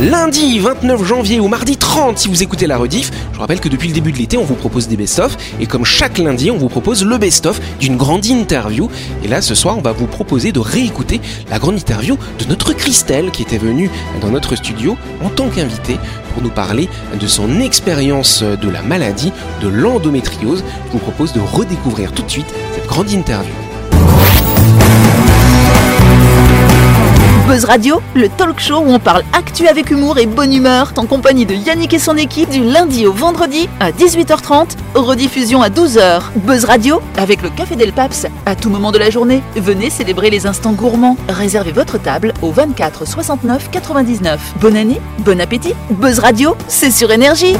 Lundi 0.00 0.58
29 0.58 1.04
janvier 1.04 1.40
ou 1.40 1.46
mardi 1.46 1.76
30 1.76 2.18
si 2.18 2.28
vous 2.28 2.42
écoutez 2.42 2.66
la 2.66 2.76
rediff. 2.76 3.10
Je 3.30 3.34
vous 3.36 3.40
rappelle 3.40 3.60
que 3.60 3.68
depuis 3.68 3.88
le 3.88 3.94
début 3.94 4.10
de 4.10 4.18
l'été, 4.18 4.36
on 4.36 4.44
vous 4.44 4.56
propose 4.56 4.88
des 4.88 4.96
best-of. 4.96 5.36
Et 5.60 5.66
comme 5.66 5.84
chaque 5.84 6.18
lundi, 6.18 6.50
on 6.50 6.58
vous 6.58 6.68
propose 6.68 7.04
le 7.04 7.16
best-of 7.16 7.60
d'une 7.78 7.96
grande 7.96 8.26
interview. 8.26 8.90
Et 9.22 9.28
là, 9.28 9.40
ce 9.40 9.54
soir, 9.54 9.78
on 9.78 9.80
va 9.80 9.92
vous 9.92 10.06
proposer 10.06 10.50
de 10.50 10.58
réécouter 10.58 11.20
la 11.48 11.58
grande 11.58 11.76
interview 11.76 12.18
de 12.38 12.44
notre 12.46 12.72
Christelle 12.72 13.30
qui 13.30 13.42
était 13.42 13.58
venue 13.58 13.88
dans 14.20 14.30
notre 14.30 14.56
studio 14.56 14.96
en 15.22 15.30
tant 15.30 15.48
qu'invitée 15.48 15.98
pour 16.32 16.42
nous 16.42 16.50
parler 16.50 16.88
de 17.18 17.26
son 17.26 17.60
expérience 17.60 18.42
de 18.42 18.68
la 18.68 18.82
maladie 18.82 19.32
de 19.62 19.68
l'endométriose. 19.68 20.64
Je 20.88 20.92
vous 20.92 20.98
propose 20.98 21.32
de 21.32 21.40
redécouvrir 21.40 22.12
tout 22.12 22.22
de 22.22 22.30
suite 22.30 22.52
cette 22.74 22.86
grande 22.86 23.10
interview. 23.10 23.63
Buzz 27.46 27.66
Radio, 27.66 28.00
le 28.14 28.30
talk 28.30 28.58
show 28.58 28.78
où 28.78 28.90
on 28.90 28.98
parle 28.98 29.22
actu 29.34 29.68
avec 29.68 29.90
humour 29.90 30.16
et 30.16 30.24
bonne 30.24 30.54
humeur, 30.54 30.94
en 30.96 31.04
compagnie 31.04 31.44
de 31.44 31.54
Yannick 31.54 31.92
et 31.92 31.98
son 31.98 32.16
équipe 32.16 32.48
du 32.48 32.64
lundi 32.64 33.06
au 33.06 33.12
vendredi 33.12 33.68
à 33.80 33.92
18h30, 33.92 34.70
rediffusion 34.94 35.60
à 35.60 35.68
12h. 35.68 36.22
Buzz 36.36 36.64
Radio, 36.64 37.02
avec 37.18 37.42
le 37.42 37.50
Café 37.50 37.76
Del 37.76 37.92
Paps, 37.92 38.26
à 38.46 38.56
tout 38.56 38.70
moment 38.70 38.92
de 38.92 38.98
la 38.98 39.10
journée. 39.10 39.42
Venez 39.56 39.90
célébrer 39.90 40.30
les 40.30 40.46
instants 40.46 40.72
gourmands. 40.72 41.18
Réservez 41.28 41.72
votre 41.72 41.98
table 41.98 42.32
au 42.40 42.50
24 42.50 43.06
69 43.06 43.70
99. 43.70 44.54
Bonne 44.60 44.76
année, 44.76 45.00
bon 45.18 45.38
appétit. 45.38 45.74
Buzz 45.90 46.20
Radio, 46.20 46.56
c'est 46.66 46.90
sur 46.90 47.10
énergie. 47.12 47.56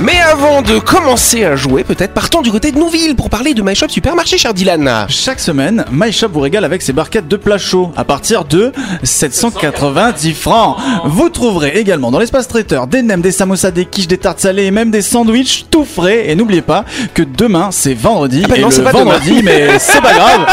Mais 0.00 0.20
avant 0.20 0.62
de 0.62 0.78
commencer 0.78 1.44
à 1.44 1.56
jouer, 1.56 1.82
peut-être 1.82 2.14
partons 2.14 2.40
du 2.40 2.52
côté 2.52 2.70
de 2.70 2.78
Nouville 2.78 3.16
pour 3.16 3.30
parler 3.30 3.52
de 3.52 3.62
My 3.62 3.74
Shop 3.74 3.88
Supermarché, 3.88 4.38
cher 4.38 4.54
Dylan. 4.54 5.06
Chaque 5.08 5.40
semaine, 5.40 5.84
MyShop 5.90 6.28
vous 6.32 6.38
régale 6.38 6.64
avec 6.64 6.82
ses 6.82 6.92
barquettes 6.92 7.26
de 7.26 7.36
plats 7.36 7.58
chauds 7.58 7.90
à 7.96 8.04
partir 8.04 8.44
de 8.44 8.70
790 9.02 10.34
francs. 10.34 10.76
Vous 11.04 11.28
trouverez 11.30 11.78
également 11.80 12.12
dans 12.12 12.20
l'espace 12.20 12.46
traiteur 12.46 12.86
des 12.86 13.02
nems, 13.02 13.20
des 13.20 13.32
samosas, 13.32 13.72
des 13.72 13.86
quiches, 13.86 14.06
des 14.06 14.18
tartes 14.18 14.38
salées 14.38 14.66
et 14.66 14.70
même 14.70 14.92
des 14.92 15.02
sandwichs 15.02 15.66
tout 15.68 15.84
frais. 15.84 16.28
Et 16.30 16.36
n'oubliez 16.36 16.62
pas 16.62 16.84
que 17.12 17.24
demain 17.24 17.70
c'est 17.72 17.94
vendredi. 17.94 18.42
Ah 18.44 18.48
bah 18.48 18.56
et 18.56 18.60
non, 18.60 18.68
le 18.68 18.74
c'est 18.74 18.82
pas 18.82 18.92
demain. 18.92 19.04
vendredi, 19.04 19.42
mais 19.42 19.80
c'est 19.80 20.00
pas 20.00 20.14
grave. 20.14 20.46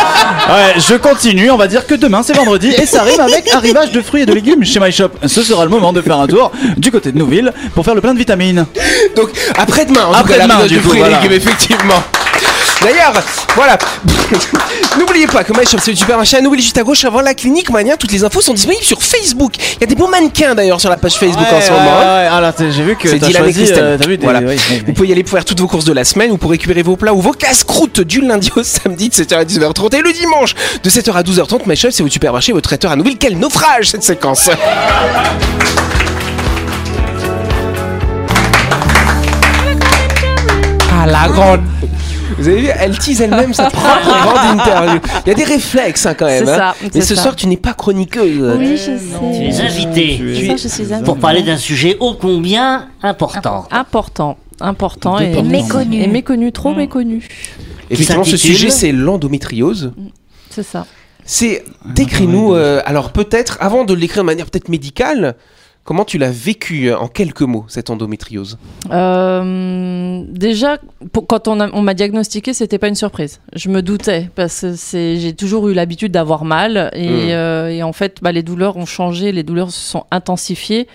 Ouais, 0.49 0.79
je 0.79 0.95
continue. 0.95 1.51
On 1.51 1.57
va 1.57 1.67
dire 1.67 1.85
que 1.85 1.93
demain 1.93 2.23
c'est 2.23 2.35
vendredi 2.35 2.69
et 2.69 2.87
ça 2.87 3.01
arrive 3.01 3.19
avec 3.19 3.53
arrivage 3.53 3.91
de 3.91 4.01
fruits 4.01 4.23
et 4.23 4.25
de 4.25 4.33
légumes 4.33 4.65
chez 4.65 4.79
MyShop. 4.79 5.09
Ce 5.27 5.43
sera 5.43 5.65
le 5.65 5.69
moment 5.69 5.93
de 5.93 6.01
faire 6.01 6.19
un 6.19 6.25
tour 6.25 6.51
du 6.77 6.89
côté 6.89 7.11
de 7.11 7.19
Nouville 7.19 7.53
pour 7.75 7.85
faire 7.85 7.93
le 7.93 8.01
plein 8.01 8.13
de 8.15 8.19
vitamines. 8.19 8.65
Donc 9.15 9.34
après-demain, 9.57 10.05
en 10.05 10.13
Après-demain, 10.13 10.65
du 10.65 10.77
de 10.77 10.81
coup, 10.81 10.93
et 10.95 10.97
voilà. 10.99 11.21
effectivement. 11.31 12.01
D'ailleurs, 12.81 13.13
voilà. 13.55 13.77
N'oubliez 14.99 15.27
pas 15.27 15.43
que 15.43 15.53
My 15.57 15.65
Shop, 15.65 15.77
c'est 15.81 15.91
le 15.91 15.97
supermarché 15.97 16.37
à 16.37 16.41
Nouville 16.41 16.61
juste 16.61 16.77
à 16.77 16.83
gauche 16.83 17.03
avant 17.05 17.21
la 17.21 17.33
clinique 17.33 17.69
Mania. 17.69 17.97
Toutes 17.97 18.11
les 18.11 18.23
infos 18.23 18.41
sont 18.41 18.53
disponibles 18.53 18.83
sur 18.83 19.01
Facebook. 19.01 19.53
Il 19.57 19.81
y 19.81 19.83
a 19.85 19.87
des 19.87 19.95
beaux 19.95 20.07
mannequins 20.07 20.53
d'ailleurs 20.55 20.79
sur 20.79 20.89
la 20.89 20.97
page 20.97 21.13
Facebook 21.15 21.47
en 21.51 21.61
ce 21.61 21.71
moment. 21.71 21.97
hein. 21.99 22.27
Ah 22.31 22.41
là, 22.41 22.51
t'as- 22.53 22.69
j'ai 22.69 22.83
vu 22.83 22.95
que 22.95 23.09
C'est 23.09 23.17
Dylan 23.19 23.43
et 23.43 23.45
choisi, 23.45 23.59
Christelle. 23.63 23.83
euh, 23.83 23.97
vu 24.05 24.17
des- 24.17 24.23
Voilà. 24.23 24.39
oui, 24.41 24.57
oui, 24.69 24.83
Vous 24.85 24.93
pouvez 24.93 25.07
y 25.07 25.11
aller 25.13 25.23
pour 25.23 25.31
faire 25.37 25.45
toutes 25.45 25.59
vos 25.59 25.67
courses 25.67 25.85
de 25.85 25.93
la 25.93 26.03
semaine 26.03 26.31
ou 26.31 26.37
pour 26.37 26.51
récupérer 26.51 26.83
vos 26.83 26.95
plats 26.97 27.13
ou 27.13 27.21
vos 27.21 27.31
casse-croûtes 27.31 28.01
du 28.01 28.21
lundi 28.21 28.51
au 28.55 28.63
samedi 28.63 29.09
de 29.09 29.13
7h 29.15 29.37
à 29.39 29.45
19h30 29.45 29.95
et 29.95 30.01
le 30.01 30.11
dimanche 30.11 30.53
de 30.83 30.89
7h 30.89 31.15
à 31.15 31.23
12h30. 31.23 31.61
My 31.65 31.75
Shop, 31.75 31.89
c'est 31.91 32.03
votre 32.03 32.13
supermarché, 32.13 32.51
votre 32.51 32.67
traiteur 32.69 32.91
à 32.91 32.95
Nouville. 32.95 33.17
Quel 33.17 33.37
naufrage 33.39 33.89
cette 33.89 34.03
séquence 34.03 34.49
Ah 41.07 41.27
la 41.27 41.27
grande 41.33 41.61
Vous 42.37 42.47
avez 42.47 42.61
vu, 42.61 42.67
elle 42.79 42.97
tease 42.97 43.21
elle-même 43.21 43.53
sa 43.53 43.69
propre 43.69 44.05
grande 44.23 44.59
interview. 44.59 44.99
Il 45.25 45.29
y 45.29 45.31
a 45.31 45.35
des 45.35 45.43
réflexes 45.43 46.05
hein, 46.05 46.13
quand 46.17 46.25
même. 46.25 46.45
C'est 46.45 46.51
hein. 46.51 46.57
ça, 46.57 46.75
Mais 46.93 47.01
ce 47.01 47.15
ça. 47.15 47.21
soir, 47.21 47.35
tu 47.35 47.47
n'es 47.47 47.57
pas 47.57 47.73
chroniqueuse. 47.73 48.55
Oui, 48.57 48.75
je 48.75 48.75
Tu 48.75 48.77
sais. 48.77 48.91
es 48.93 48.97
Tu 48.97 49.51
Ça, 49.53 49.63
es- 49.63 49.67
je 50.57 50.67
suis 50.67 50.83
invitée. 50.83 51.05
pour 51.05 51.17
parler 51.17 51.43
d'un 51.43 51.57
sujet 51.57 51.97
ô 51.99 52.13
combien 52.15 52.87
important. 53.03 53.67
important, 53.71 54.37
important 54.59 55.19
et 55.19 55.41
Méconnu. 55.43 56.01
et 56.01 56.07
méconnu, 56.07 56.51
trop 56.51 56.73
méconnu. 56.73 57.27
Effectivement, 57.91 58.23
ce 58.23 58.37
sujet, 58.37 58.69
c'est 58.71 58.91
l'endométriose. 58.91 59.93
C'est 60.49 60.63
ça. 60.63 60.85
C'est 61.27 61.63
décris-nous. 61.85 62.53
euh, 62.53 62.81
alors 62.85 63.11
peut-être 63.11 63.57
avant 63.59 63.83
de 63.83 63.93
l'écrire 63.93 64.23
de 64.23 64.27
manière 64.27 64.45
peut-être 64.45 64.69
médicale, 64.69 65.35
comment 65.85 66.03
tu 66.03 66.17
l'as 66.17 66.31
vécu 66.31 66.89
euh, 66.89 66.97
en 66.97 67.07
quelques 67.07 67.41
mots 67.43 67.63
cette 67.69 67.89
endométriose? 67.89 68.57
Euh, 68.91 70.23
déjà, 70.29 70.77
pour- 71.13 71.25
quand 71.27 71.47
on, 71.47 71.81
m'a 71.81 71.93
diagnostiqué, 71.93 72.53
c'était 72.53 72.77
pas 72.79 72.87
une 72.89 72.95
surprise. 72.95 73.39
Je 73.53 73.69
me 73.69 73.81
doutais 73.81 74.29
parce 74.35 74.61
que 74.61 75.15
j'ai 75.17 75.33
toujours 75.33 75.69
eu 75.69 75.73
l'habitude 75.73 76.11
d'avoir 76.11 76.43
mal 76.43 76.89
et, 76.93 77.07
Mm. 77.07 77.29
euh, 77.31 77.69
et 77.69 77.83
en 77.83 77.93
fait, 77.93 78.17
bah, 78.21 78.31
les 78.31 78.43
douleurs 78.43 78.75
ont 78.77 78.85
changé, 78.85 79.31
les 79.31 79.43
douleurs 79.43 79.71
se 79.71 79.79
sont 79.91 80.05
intensifiées 80.11 80.87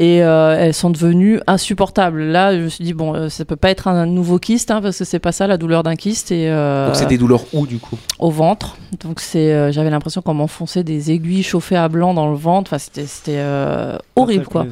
et 0.00 0.22
euh, 0.22 0.56
elles 0.56 0.74
sont 0.74 0.90
devenues 0.90 1.40
insupportables. 1.48 2.22
Là, 2.22 2.56
je 2.56 2.60
me 2.62 2.68
suis 2.68 2.84
dit 2.84 2.92
bon, 2.94 3.14
euh, 3.16 3.28
ça 3.28 3.44
peut 3.44 3.56
pas 3.56 3.68
être 3.70 3.88
un 3.88 4.06
nouveau 4.06 4.38
kyste 4.38 4.70
hein, 4.70 4.80
parce 4.80 4.96
que 4.96 5.04
c'est 5.04 5.18
pas 5.18 5.32
ça 5.32 5.48
la 5.48 5.56
douleur 5.56 5.82
d'un 5.82 5.96
kyste 5.96 6.30
et 6.30 6.48
euh, 6.48 6.86
Donc 6.86 6.94
c'est 6.94 7.06
des 7.06 7.18
douleurs 7.18 7.42
où 7.52 7.66
du 7.66 7.78
coup? 7.78 7.98
au 8.20 8.30
ventre. 8.30 8.76
Donc 9.02 9.18
c'est, 9.18 9.52
euh, 9.52 9.72
j'avais 9.72 9.90
l'impression 9.90 10.22
qu'on 10.22 10.34
m'enfonçait 10.34 10.84
des 10.84 11.10
aiguilles 11.10 11.42
chauffées 11.42 11.76
à 11.76 11.88
blanc 11.88 12.14
dans 12.14 12.28
le 12.30 12.36
ventre. 12.36 12.70
Enfin, 12.70 12.78
c'était, 12.78 13.06
c'était 13.06 13.38
euh, 13.38 13.98
horrible 14.14 14.46
quoi. 14.46 14.66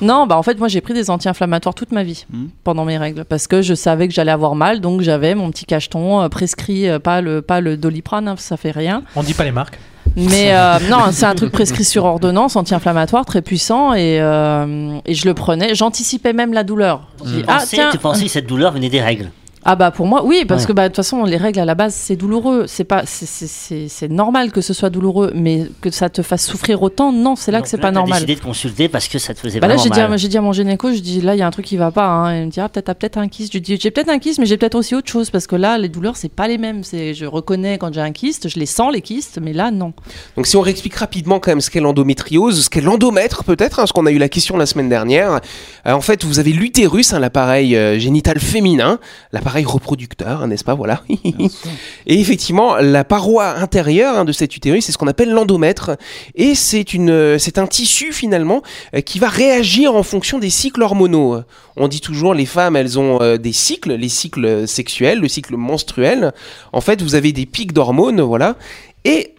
Non, 0.00 0.26
bah 0.26 0.36
en 0.36 0.42
fait, 0.42 0.58
moi 0.58 0.66
j'ai 0.66 0.80
pris 0.80 0.94
des 0.94 1.10
anti-inflammatoires 1.10 1.74
toute 1.76 1.92
ma 1.92 2.02
vie 2.02 2.26
Hmm. 2.32 2.46
pendant 2.64 2.84
mes 2.84 2.98
règles 2.98 3.24
parce 3.24 3.46
que 3.46 3.62
je 3.62 3.74
savais 3.74 4.08
que 4.08 4.14
j'allais 4.14 4.32
avoir 4.32 4.54
mal, 4.56 4.80
donc 4.80 5.00
j'avais 5.02 5.34
mon 5.36 5.50
petit 5.50 5.64
cacheton 5.64 6.22
euh, 6.22 6.28
prescrit, 6.28 6.88
euh, 6.88 6.98
pas 6.98 7.20
le 7.20 7.40
pas 7.40 7.60
le 7.60 7.76
doliprane, 7.76 8.26
hein, 8.28 8.34
ça 8.36 8.56
fait 8.56 8.70
rien. 8.72 9.02
On 9.16 9.22
dit 9.22 9.34
pas 9.34 9.44
les 9.44 9.52
marques. 9.52 9.78
Mais 10.16 10.54
euh, 10.54 10.78
non, 10.90 10.98
c'est 11.10 11.26
un 11.26 11.34
truc 11.34 11.52
prescrit 11.52 11.84
sur 11.84 12.04
ordonnance, 12.04 12.56
anti-inflammatoire, 12.56 13.24
très 13.24 13.42
puissant, 13.42 13.94
et, 13.94 14.20
euh, 14.20 14.98
et 15.06 15.14
je 15.14 15.26
le 15.26 15.34
prenais. 15.34 15.74
J'anticipais 15.74 16.32
même 16.32 16.52
la 16.52 16.64
douleur. 16.64 17.08
Ah 17.48 17.62
tiens, 17.66 17.90
tu 17.90 17.98
pensais 17.98 18.24
que 18.24 18.30
cette 18.30 18.46
douleur 18.46 18.72
venait 18.72 18.90
des 18.90 19.00
règles. 19.00 19.30
Ah 19.64 19.76
bah 19.76 19.90
pour 19.90 20.06
moi 20.06 20.22
oui 20.24 20.44
parce 20.46 20.62
Ouais. 20.62 20.68
que 20.68 20.72
bah 20.72 20.82
de 20.84 20.88
toute 20.88 20.96
façon 20.96 21.24
les 21.24 21.36
règles 21.36 21.60
à 21.60 21.64
la 21.64 21.74
base 21.74 21.94
c'est 21.94 22.16
douloureux 22.16 22.64
c'est 22.66 22.84
pas 22.84 23.02
c'est- 23.06 23.26
c'est 23.26 23.46
c'est 23.46 23.88
c'est 23.88 24.08
normal 24.08 24.50
que 24.52 24.60
ce 24.60 24.74
soit 24.74 24.90
douloureux 24.90 25.30
mais 25.34 25.66
que 25.80 25.90
ça 25.90 26.08
te 26.10 26.22
fasse 26.22 26.44
souffrir 26.46 26.82
autant 26.82 27.12
non 27.12 27.36
c'est 27.36 27.50
là 27.52 27.58
Donc 27.58 27.64
que 27.64 27.70
c'est 27.70 27.76
pas 27.76 27.88
t'as 27.88 27.92
normal 27.92 28.14
décidé 28.20 28.34
de 28.34 28.40
consulter 28.44 28.88
parce 28.88 29.08
que 29.08 29.18
ça 29.18 29.34
te 29.34 29.40
faisait 29.40 29.60
Bah 29.60 29.68
là, 29.68 29.74
vraiment 29.76 29.84
j'ai 29.84 29.90
dit, 30.18 30.22
j'ai 30.22 30.28
dit 30.28 30.38
à 30.38 30.40
mon 30.40 30.52
gynéco, 30.52 30.92
je 30.92 30.98
dis 31.00 31.20
là, 31.20 31.34
il 31.34 31.38
y 31.38 31.42
a 31.42 31.46
un 31.46 31.50
truc 31.50 31.64
qui 31.66 31.76
va 31.76 31.90
pas. 31.90 32.06
Hein. 32.06 32.36
Il 32.40 32.46
me 32.46 32.50
dit, 32.50 32.60
ah, 32.60 32.68
peut-être, 32.68 32.86
t'as 32.86 32.94
peut-être 32.94 33.18
un 33.18 33.28
kyste. 33.28 33.52
Je 33.52 33.58
dis, 33.58 33.78
j'ai 33.80 33.90
peut-être 33.90 34.08
un 34.08 34.18
kyste, 34.18 34.38
mais 34.38 34.46
j'ai 34.46 34.56
peut-être 34.56 34.74
aussi 34.74 34.94
autre 34.94 35.10
chose 35.10 35.30
parce 35.30 35.46
que 35.46 35.56
là, 35.56 35.78
les 35.78 35.88
douleurs, 35.88 36.16
c'est 36.16 36.28
pas 36.32 36.48
les 36.48 36.58
mêmes. 36.58 36.82
C'est, 36.84 37.14
je 37.14 37.24
reconnais 37.26 37.78
quand 37.78 37.92
j'ai 37.92 38.00
un 38.00 38.12
kyste, 38.12 38.48
je 38.48 38.58
les 38.58 38.66
sens 38.66 38.92
les 38.92 39.00
kystes, 39.00 39.38
mais 39.42 39.52
là, 39.52 39.70
non. 39.70 39.92
Donc 40.36 40.46
si 40.46 40.56
on 40.56 40.60
réexplique 40.60 40.94
rapidement 40.96 41.38
quand 41.40 41.50
même 41.50 41.60
ce 41.60 41.70
qu'est 41.70 41.80
l'endométriose, 41.80 42.64
ce 42.64 42.70
qu'est 42.70 42.80
l'endomètre 42.80 43.44
peut-être, 43.44 43.78
hein, 43.78 43.82
parce 43.82 43.92
qu'on 43.92 44.06
a 44.06 44.10
eu 44.10 44.18
la 44.18 44.28
question 44.28 44.56
la 44.56 44.66
semaine 44.66 44.88
dernière. 44.88 45.40
Euh, 45.86 45.92
en 45.92 46.00
fait, 46.00 46.24
vous 46.24 46.38
avez 46.38 46.52
l'utérus, 46.52 47.12
hein, 47.12 47.18
l'appareil 47.20 47.76
euh, 47.76 47.98
génital 47.98 48.38
féminin, 48.40 48.98
l'appareil 49.32 49.51
reproducteur, 49.60 50.42
hein, 50.42 50.46
n'est-ce 50.46 50.64
pas 50.64 50.74
Voilà. 50.74 51.02
et 52.06 52.20
effectivement, 52.20 52.76
la 52.76 53.04
paroi 53.04 53.56
intérieure 53.58 54.18
hein, 54.18 54.24
de 54.24 54.32
cet 54.32 54.56
utérus, 54.56 54.86
c'est 54.86 54.92
ce 54.92 54.98
qu'on 54.98 55.06
appelle 55.06 55.30
l'endomètre, 55.30 55.96
et 56.34 56.54
c'est 56.54 56.94
une, 56.94 57.10
euh, 57.10 57.38
c'est 57.38 57.58
un 57.58 57.66
tissu 57.66 58.12
finalement 58.12 58.62
euh, 58.94 59.00
qui 59.00 59.18
va 59.18 59.28
réagir 59.28 59.94
en 59.94 60.02
fonction 60.02 60.38
des 60.38 60.50
cycles 60.50 60.82
hormonaux. 60.82 61.40
On 61.76 61.88
dit 61.88 62.00
toujours 62.00 62.34
les 62.34 62.46
femmes, 62.46 62.76
elles 62.76 62.98
ont 62.98 63.20
euh, 63.22 63.36
des 63.36 63.52
cycles, 63.52 63.94
les 63.94 64.08
cycles 64.08 64.66
sexuels, 64.66 65.20
le 65.20 65.28
cycle 65.28 65.56
menstruel. 65.56 66.32
En 66.72 66.80
fait, 66.80 67.02
vous 67.02 67.14
avez 67.14 67.32
des 67.32 67.46
pics 67.46 67.72
d'hormones, 67.72 68.20
voilà, 68.20 68.56
et 69.04 69.31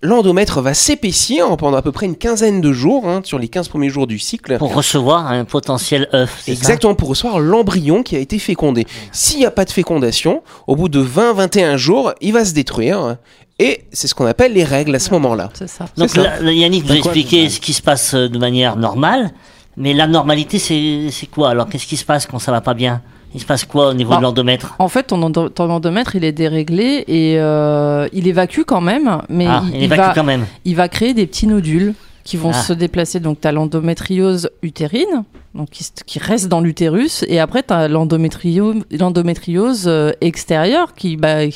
L'endomètre 0.00 0.60
va 0.60 0.74
s'épaissir 0.74 1.56
pendant 1.56 1.76
à 1.76 1.82
peu 1.82 1.90
près 1.90 2.06
une 2.06 2.16
quinzaine 2.16 2.60
de 2.60 2.72
jours, 2.72 3.08
hein, 3.08 3.20
sur 3.24 3.36
les 3.36 3.48
15 3.48 3.66
premiers 3.66 3.88
jours 3.88 4.06
du 4.06 4.20
cycle. 4.20 4.56
Pour 4.56 4.72
recevoir 4.72 5.26
un 5.26 5.44
potentiel 5.44 6.08
œuf, 6.14 6.42
ça 6.44 6.52
Exactement, 6.52 6.94
pour 6.94 7.08
recevoir 7.08 7.40
l'embryon 7.40 8.04
qui 8.04 8.14
a 8.14 8.20
été 8.20 8.38
fécondé. 8.38 8.86
S'il 9.10 9.40
n'y 9.40 9.46
a 9.46 9.50
pas 9.50 9.64
de 9.64 9.70
fécondation, 9.70 10.44
au 10.68 10.76
bout 10.76 10.88
de 10.88 11.02
20-21 11.02 11.76
jours, 11.76 12.12
il 12.20 12.32
va 12.32 12.44
se 12.44 12.54
détruire. 12.54 13.16
Et 13.58 13.86
c'est 13.92 14.06
ce 14.06 14.14
qu'on 14.14 14.26
appelle 14.26 14.52
les 14.52 14.62
règles 14.62 14.94
à 14.94 15.00
ce 15.00 15.10
moment-là. 15.10 15.50
C'est 15.54 15.68
ça. 15.68 15.86
Donc 15.96 16.10
ça. 16.10 16.40
là, 16.40 16.52
Yannick 16.52 16.84
vous 16.84 17.00
normal 17.00 17.48
ce 17.48 17.58
qui 17.58 17.72
se 17.72 17.82
passe 17.82 18.14
euh, 18.14 18.28
de 18.28 18.38
manière 18.38 18.76
normale, 18.76 19.32
mais 19.76 19.94
la 19.94 20.06
normalité 20.06 20.60
c'est 20.60 21.08
c'est 21.10 21.26
quoi? 21.26 21.50
Alors 21.50 21.68
qu'est-ce 21.68 21.86
qui 21.88 21.96
se 21.96 22.04
passe 22.04 22.24
quand 22.26 22.38
ça 22.38 22.52
va 22.52 22.60
pas 22.60 22.74
bien? 22.74 23.02
Il 23.34 23.40
se 23.40 23.46
passe 23.46 23.64
quoi 23.64 23.88
au 23.90 23.94
niveau 23.94 24.16
de 24.16 24.22
l'endomètre? 24.22 24.74
En 24.78 24.88
fait, 24.88 25.04
ton, 25.04 25.20
endo- 25.22 25.48
ton 25.50 25.68
endomètre, 25.70 26.16
il 26.16 26.24
est 26.24 26.32
déréglé 26.32 27.04
et 27.08 27.34
euh, 27.38 28.08
il 28.12 28.26
évacue 28.26 28.62
quand 28.66 28.80
même, 28.80 29.18
mais 29.28 29.46
Ah, 29.46 29.62
il, 29.66 29.70
il 29.70 29.76
il 29.76 29.84
évacue 29.84 30.00
va, 30.00 30.12
quand 30.14 30.24
même. 30.24 30.46
il 30.64 30.74
va 30.76 30.88
créer 30.88 31.12
des 31.14 31.26
petits 31.26 31.46
nodules 31.46 31.94
qui 32.24 32.36
vont 32.36 32.50
Ah. 32.52 32.62
se 32.62 32.72
déplacer. 32.72 33.20
Donc, 33.20 33.40
tu 33.40 33.48
as 33.48 33.52
l'endométriose 33.52 34.50
utérine, 34.62 35.24
donc 35.54 35.68
qui, 35.70 36.18
reste 36.18 36.48
dans 36.48 36.60
l'utérus, 36.60 37.24
et 37.28 37.38
après, 37.40 37.62
tu 37.62 37.72
as 37.72 37.88
l'endométriose 37.88 39.84
euh, 39.86 40.12
extérieure 40.20 40.94
qui, 40.94 41.16
bah, 41.16 41.46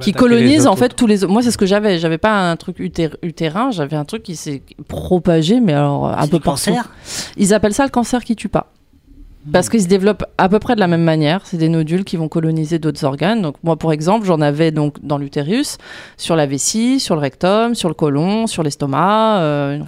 qui 0.00 0.12
colonise 0.12 0.66
en 0.66 0.76
fait 0.76 0.94
tous 0.96 1.06
les. 1.06 1.26
Moi, 1.26 1.42
c'est 1.42 1.50
ce 1.50 1.58
que 1.58 1.66
j'avais. 1.66 1.98
J'avais 1.98 2.18
pas 2.18 2.50
un 2.50 2.56
truc 2.56 2.78
utér- 2.78 3.16
utérin, 3.22 3.70
j'avais 3.70 3.96
un 3.96 4.04
truc 4.04 4.22
qui 4.22 4.36
s'est 4.36 4.62
propagé, 4.88 5.60
mais 5.60 5.72
alors 5.72 6.08
un 6.08 6.22
C'est 6.22 6.30
peu 6.30 6.40
partout. 6.40 6.70
cancer? 6.70 6.90
Ils 7.36 7.54
appellent 7.54 7.74
ça 7.74 7.84
le 7.84 7.90
cancer 7.90 8.24
qui 8.24 8.36
tue 8.36 8.48
pas. 8.48 8.66
Parce 9.52 9.68
qu'ils 9.68 9.82
se 9.82 9.88
développent 9.88 10.24
à 10.36 10.48
peu 10.48 10.58
près 10.58 10.74
de 10.74 10.80
la 10.80 10.86
même 10.86 11.02
manière. 11.02 11.40
C'est 11.44 11.56
des 11.56 11.68
nodules 11.68 12.04
qui 12.04 12.16
vont 12.16 12.28
coloniser 12.28 12.78
d'autres 12.78 13.04
organes. 13.04 13.42
Donc 13.42 13.56
moi, 13.62 13.76
pour 13.76 13.92
exemple, 13.92 14.26
j'en 14.26 14.40
avais 14.40 14.70
donc 14.70 14.96
dans 15.02 15.18
l'utérus, 15.18 15.78
sur 16.16 16.36
la 16.36 16.46
vessie, 16.46 17.00
sur 17.00 17.14
le 17.14 17.20
rectum, 17.20 17.74
sur 17.74 17.88
le 17.88 17.94
côlon, 17.94 18.46
sur 18.46 18.62
l'estomac. 18.62 19.38
euh, 19.40 19.78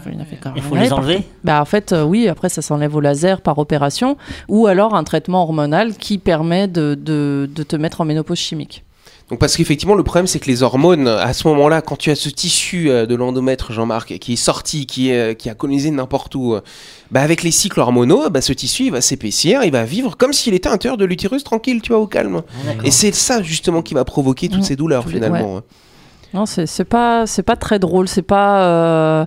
il 0.57 0.63
faut 0.63 0.77
les 0.77 0.93
enlever? 0.93 1.23
Bah 1.45 1.61
en 1.61 1.65
fait, 1.65 1.93
euh, 1.93 2.05
oui. 2.05 2.29
Après, 2.29 2.49
ça 2.49 2.63
s'enlève 2.63 2.95
au 2.97 3.01
laser 3.01 3.41
par 3.41 3.59
opération, 3.59 4.17
ou 4.49 4.67
alors 4.67 4.95
un 4.95 5.05
traitement 5.05 5.43
hormonal 5.43 5.95
qui 5.95 6.19
permet 6.19 6.69
de, 6.69 6.95
de, 6.95 7.49
de 7.55 7.63
te 7.63 7.77
mettre 7.77 8.01
en 8.01 8.05
ménopause 8.05 8.39
chimique. 8.39 8.85
Donc 9.31 9.39
parce 9.39 9.57
qu'effectivement 9.57 9.95
le 9.95 10.03
problème 10.03 10.27
c'est 10.27 10.41
que 10.41 10.47
les 10.47 10.63
hormones 10.65 11.07
à 11.07 11.33
ce 11.33 11.47
moment-là 11.49 11.83
quand 11.83 11.97
tu 11.97 12.11
as 12.11 12.17
ce 12.17 12.29
tissu 12.29 12.91
euh, 12.91 13.07
de 13.07 13.15
l'endomètre 13.15 13.73
Jean-Marc 13.73 14.19
qui 14.19 14.33
est 14.33 14.37
sorti 14.37 14.87
qui 14.87 15.11
est 15.11 15.37
qui 15.39 15.49
a 15.49 15.55
colonisé 15.55 15.91
n'importe 15.93 16.35
où 16.35 16.55
euh, 16.55 16.61
bah 17.13 17.21
avec 17.23 17.43
les 17.45 17.53
cycles 17.53 17.79
hormonaux 17.79 18.29
bah 18.29 18.41
ce 18.41 18.53
tissu 18.53 18.87
il 18.87 18.91
va 18.91 19.01
s'épaissir 19.01 19.63
il 19.63 19.71
va 19.71 19.85
vivre 19.85 20.17
comme 20.17 20.33
s'il 20.33 20.53
était 20.55 20.69
à 20.69 20.73
l'intérieur 20.73 20.97
de 20.97 21.05
l'utérus 21.05 21.45
tranquille 21.45 21.81
tu 21.81 21.93
vois 21.93 22.01
au 22.01 22.09
calme 22.09 22.43
Ah, 22.49 22.67
d'accord. 22.67 22.85
et 22.85 22.91
c'est 22.91 23.15
ça 23.15 23.41
justement 23.43 23.83
qui 23.83 23.95
va 23.95 24.05
provoquer 24.05 24.49
toutes 24.49 24.61
Mm. 24.61 24.65
ces 24.65 24.77
douleurs 24.77 25.09
finalement 25.09 25.61
Non, 26.35 26.45
c'est 26.47 26.67
c'est 26.67 26.85
pas 26.85 27.25
c'est 27.27 27.43
pas 27.45 27.57
très 27.57 27.79
drôle. 27.79 28.09
C'est 28.09 28.23
pas 28.23 28.63
euh, 28.63 29.27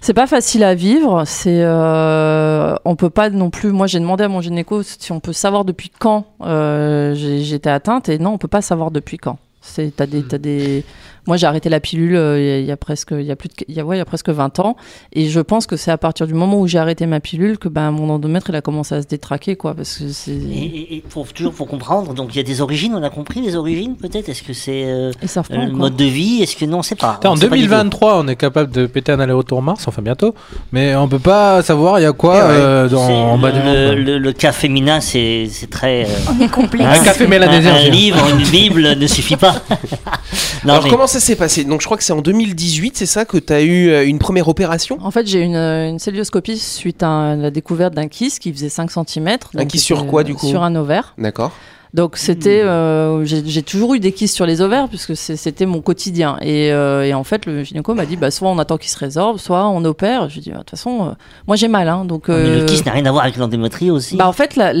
c'est 0.00 0.14
pas 0.14 0.26
facile 0.26 0.64
à 0.64 0.74
vivre. 0.74 1.24
C'est 1.26 1.62
euh, 1.62 2.74
on 2.84 2.96
peut 2.96 3.10
pas 3.10 3.30
non 3.30 3.50
plus. 3.50 3.72
Moi, 3.72 3.86
j'ai 3.86 4.00
demandé 4.00 4.24
à 4.24 4.28
mon 4.28 4.40
gynéco 4.40 4.82
si 4.82 5.12
on 5.12 5.20
peut 5.20 5.32
savoir 5.32 5.64
depuis 5.64 5.90
quand 5.96 6.26
euh, 6.42 7.14
j'étais 7.14 7.70
atteinte 7.70 8.08
et 8.08 8.18
non, 8.18 8.32
on 8.32 8.38
peut 8.38 8.48
pas 8.48 8.62
savoir 8.62 8.90
depuis 8.90 9.16
quand. 9.16 9.38
C'est 9.60 9.94
t'as 9.94 10.06
des 10.06 10.22
t'as 10.22 10.38
des. 10.38 10.84
Moi, 11.28 11.36
j'ai 11.36 11.46
arrêté 11.46 11.68
la 11.68 11.78
pilule 11.78 12.16
euh, 12.16 12.40
il 12.40 12.44
y 12.46 12.50
a- 12.50 12.58
il 12.58 12.64
y, 12.66 12.72
a 12.72 12.76
presque 12.76 13.10
il 13.12 13.22
y 13.22 13.30
a 13.30 13.36
plus 13.36 13.48
de 13.48 13.54
il 13.68 13.74
y 13.76 13.80
a, 13.80 13.84
ouais, 13.84 13.96
il 13.96 13.98
y 13.98 14.02
a 14.02 14.04
presque 14.04 14.30
20 14.30 14.58
ans 14.58 14.76
et 15.12 15.28
je 15.28 15.38
pense 15.40 15.66
que 15.66 15.76
c'est 15.76 15.90
à 15.92 15.98
partir 15.98 16.26
du 16.26 16.34
moment 16.34 16.58
où 16.58 16.66
j'ai 16.66 16.78
arrêté 16.78 17.06
ma 17.06 17.20
pilule 17.20 17.58
que 17.58 17.68
ben 17.68 17.90
mon 17.92 18.08
endomètre 18.10 18.46
il 18.50 18.56
a 18.56 18.62
commencé 18.62 18.94
à 18.96 19.02
se 19.02 19.06
détraquer 19.06 19.54
quoi 19.54 19.74
parce 19.74 19.98
que 19.98 20.08
c'est 20.08 20.32
Et, 20.32 20.34
et- 20.64 20.96
et 20.96 21.04
pour, 21.08 21.30
toujours 21.32 21.52
pour 21.52 21.68
comprendre, 21.68 22.14
donc 22.14 22.34
il 22.34 22.38
y 22.38 22.40
a 22.40 22.42
des 22.42 22.60
origines, 22.60 22.94
on 22.96 23.02
a 23.02 23.10
compris 23.10 23.40
les 23.42 23.54
origines 23.56 23.94
peut-être? 23.96 24.28
Est-ce 24.28 24.42
que 24.42 24.52
c'est 24.54 24.84
euh, 24.86 25.12
ils 25.22 25.28
savent 25.28 25.48
pas 25.48 25.56
le 25.56 25.70
mode 25.72 25.94
de 25.96 26.04
vie? 26.04 26.42
Est-ce 26.42 26.56
que 26.56 26.64
non, 26.64 26.78
on 26.78 26.82
sait 26.82 26.94
pas. 26.96 27.12
Attends, 27.12 27.30
On 27.30 27.32
en 27.34 27.36
sait 27.36 27.48
pas 27.48 27.56
du 27.56 27.62
tout. 27.62 27.68
2023, 27.68 28.18
on 28.20 28.26
est 28.28 28.36
capable 28.36 28.72
de 28.72 28.86
péter 28.86 29.12
un 29.12 29.20
aller-retour 29.20 29.60
Mars, 29.62 29.86
enfin 29.86 30.00
bientôt, 30.02 30.34
mais 30.72 30.94
on 30.96 31.08
peut 31.08 31.18
pas 31.18 31.62
savoir 31.62 32.00
il 32.00 32.04
y 32.04 32.06
a 32.06 32.12
quoi 32.12 32.36
Eh 32.38 32.42
ouais. 32.48 32.48
euh, 32.58 32.88
dans, 32.88 33.06
C'est 33.06 33.12
en 33.12 33.36
bas 33.38 33.50
du 33.52 33.58
le, 33.58 33.64
monde. 33.64 33.98
le, 34.06 34.18
le 34.18 34.32
cas 34.32 34.52
féminin, 34.52 35.00
c'est 35.00 35.46
c'est 35.50 35.68
très. 35.68 36.04
euh, 36.04 36.08
On 36.38 36.42
est 36.42 36.48
complexe. 36.50 37.00
Un 37.00 37.04
café 37.04 37.24
un, 37.26 37.28
mélanésien. 37.28 37.74
un 37.74 37.88
livre, 37.90 38.18
une 38.34 38.46
Bible 38.48 38.94
ne 38.96 39.06
suffit 39.06 39.36
pas. 39.36 39.56
non, 40.64 40.72
alors 40.72 40.84
mais- 40.84 40.90
comment 40.90 41.06
ça 41.18 41.26
s'est 41.26 41.36
passé 41.36 41.64
donc 41.64 41.80
je 41.80 41.86
crois 41.86 41.96
que 41.96 42.04
c'est 42.04 42.12
en 42.12 42.20
2018 42.22 42.96
c'est 42.96 43.06
ça 43.06 43.24
que 43.24 43.38
tu 43.38 43.52
as 43.52 43.62
eu 43.62 43.88
euh, 43.88 44.06
une 44.06 44.18
première 44.18 44.48
opération? 44.48 44.98
En 45.02 45.10
fait, 45.10 45.26
j'ai 45.26 45.40
eu 45.40 45.44
une, 45.44 45.56
euh, 45.56 45.88
une 45.88 45.98
célioscopie 45.98 46.58
suite 46.58 47.02
à 47.02 47.34
la 47.36 47.50
découverte 47.50 47.94
d'un 47.94 48.08
kyste 48.08 48.38
qui 48.40 48.52
faisait 48.52 48.68
5 48.68 48.90
cm. 48.90 49.36
Un 49.56 49.64
kyste 49.66 49.84
sur 49.84 50.06
quoi, 50.06 50.24
du 50.24 50.34
coup? 50.34 50.46
Sur 50.46 50.62
un 50.62 50.74
ovaire. 50.76 51.14
d'accord 51.18 51.52
Donc 51.94 52.16
c'était, 52.16 52.60
euh, 52.62 53.24
j'ai 53.24 53.42
j'ai 53.46 53.62
toujours 53.62 53.94
eu 53.94 54.00
des 54.00 54.12
kystes 54.12 54.34
sur 54.34 54.46
les 54.46 54.60
ovaires 54.60 54.88
puisque 54.88 55.16
c'était 55.16 55.66
mon 55.66 55.80
quotidien. 55.80 56.36
Et, 56.42 56.70
euh, 56.72 57.04
et 57.04 57.14
en 57.14 57.24
fait, 57.24 57.46
le 57.46 57.64
gynéco 57.64 57.94
m'a 57.94 58.04
dit, 58.06 58.16
bah, 58.16 58.30
soit 58.30 58.48
on 58.50 58.58
attend 58.58 58.76
qu'il 58.76 58.90
se 58.90 58.98
résorbe, 58.98 59.38
soit 59.38 59.66
on 59.68 59.84
opère. 59.84 60.28
Je 60.28 60.34
lui 60.34 60.40
ai 60.40 60.42
dit, 60.44 60.50
bah, 60.50 60.58
de 60.58 60.62
toute 60.62 60.70
façon, 60.70 61.08
euh, 61.08 61.10
moi 61.46 61.56
j'ai 61.56 61.68
mal. 61.68 61.88
Hein, 61.88 62.04
donc, 62.04 62.28
mais 62.28 62.34
euh, 62.34 62.60
le 62.60 62.64
kyste 62.66 62.86
n'a 62.86 62.92
rien 62.92 63.06
à 63.06 63.10
voir 63.10 63.24
avec 63.24 63.36
l'endométrie 63.36 63.90
aussi. 63.90 64.16
bah, 64.16 64.28
en 64.28 64.32
fait, 64.32 64.54
la- 64.56 64.72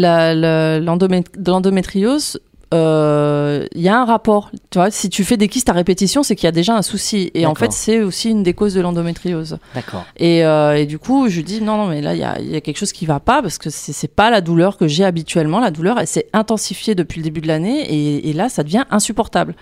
l'endométriose, 2.70 2.74
euh, 2.74 3.66
il 3.74 3.82
y 3.82 3.88
a 3.88 4.00
un 4.00 4.04
rapport. 4.04 4.50
Tu 4.70 4.78
vois, 4.78 4.90
si 4.90 5.08
tu 5.08 5.24
fais 5.24 5.36
des 5.36 5.48
kystes 5.48 5.68
à 5.68 5.72
répétition, 5.72 6.22
c'est 6.22 6.36
qu'il 6.36 6.46
y 6.46 6.48
a 6.48 6.52
déjà 6.52 6.74
un 6.74 6.82
souci. 6.82 7.30
Et 7.34 7.46
en 7.46 7.54
fait, 7.54 7.72
c'est 7.72 8.00
aussi 8.00 8.30
une 8.30 8.42
des 8.42 8.54
causes 8.54 8.74
de 8.74 8.80
l'endométriose. 8.80 9.58
D'accord. 9.74 10.04
Et, 10.16 10.44
euh, 10.44 10.76
et 10.76 10.86
du 10.86 10.98
coup, 10.98 11.28
je 11.28 11.36
lui 11.36 11.44
dis 11.44 11.60
non, 11.62 11.76
non, 11.76 11.86
mais 11.86 12.00
là, 12.00 12.14
il 12.14 12.20
y 12.20 12.24
a, 12.24 12.38
il 12.40 12.50
y 12.50 12.56
a 12.56 12.60
quelque 12.60 12.78
chose 12.78 12.92
qui 12.92 13.06
va 13.06 13.20
pas 13.20 13.42
parce 13.42 13.58
que 13.58 13.70
c'est 13.70 14.08
pas 14.14 14.30
la 14.30 14.40
douleur 14.40 14.76
que 14.76 14.88
j'ai 14.88 15.04
habituellement. 15.04 15.60
La 15.60 15.70
douleur, 15.70 15.98
elle 15.98 16.06
s'est 16.06 16.28
intensifiée 16.32 16.94
depuis 16.94 17.20
le 17.20 17.24
début 17.24 17.40
de 17.40 17.48
l'année 17.48 17.80
et, 17.92 18.30
et 18.30 18.32
là, 18.32 18.48
ça 18.48 18.62
devient 18.62 18.84
insupportable. 18.90 19.54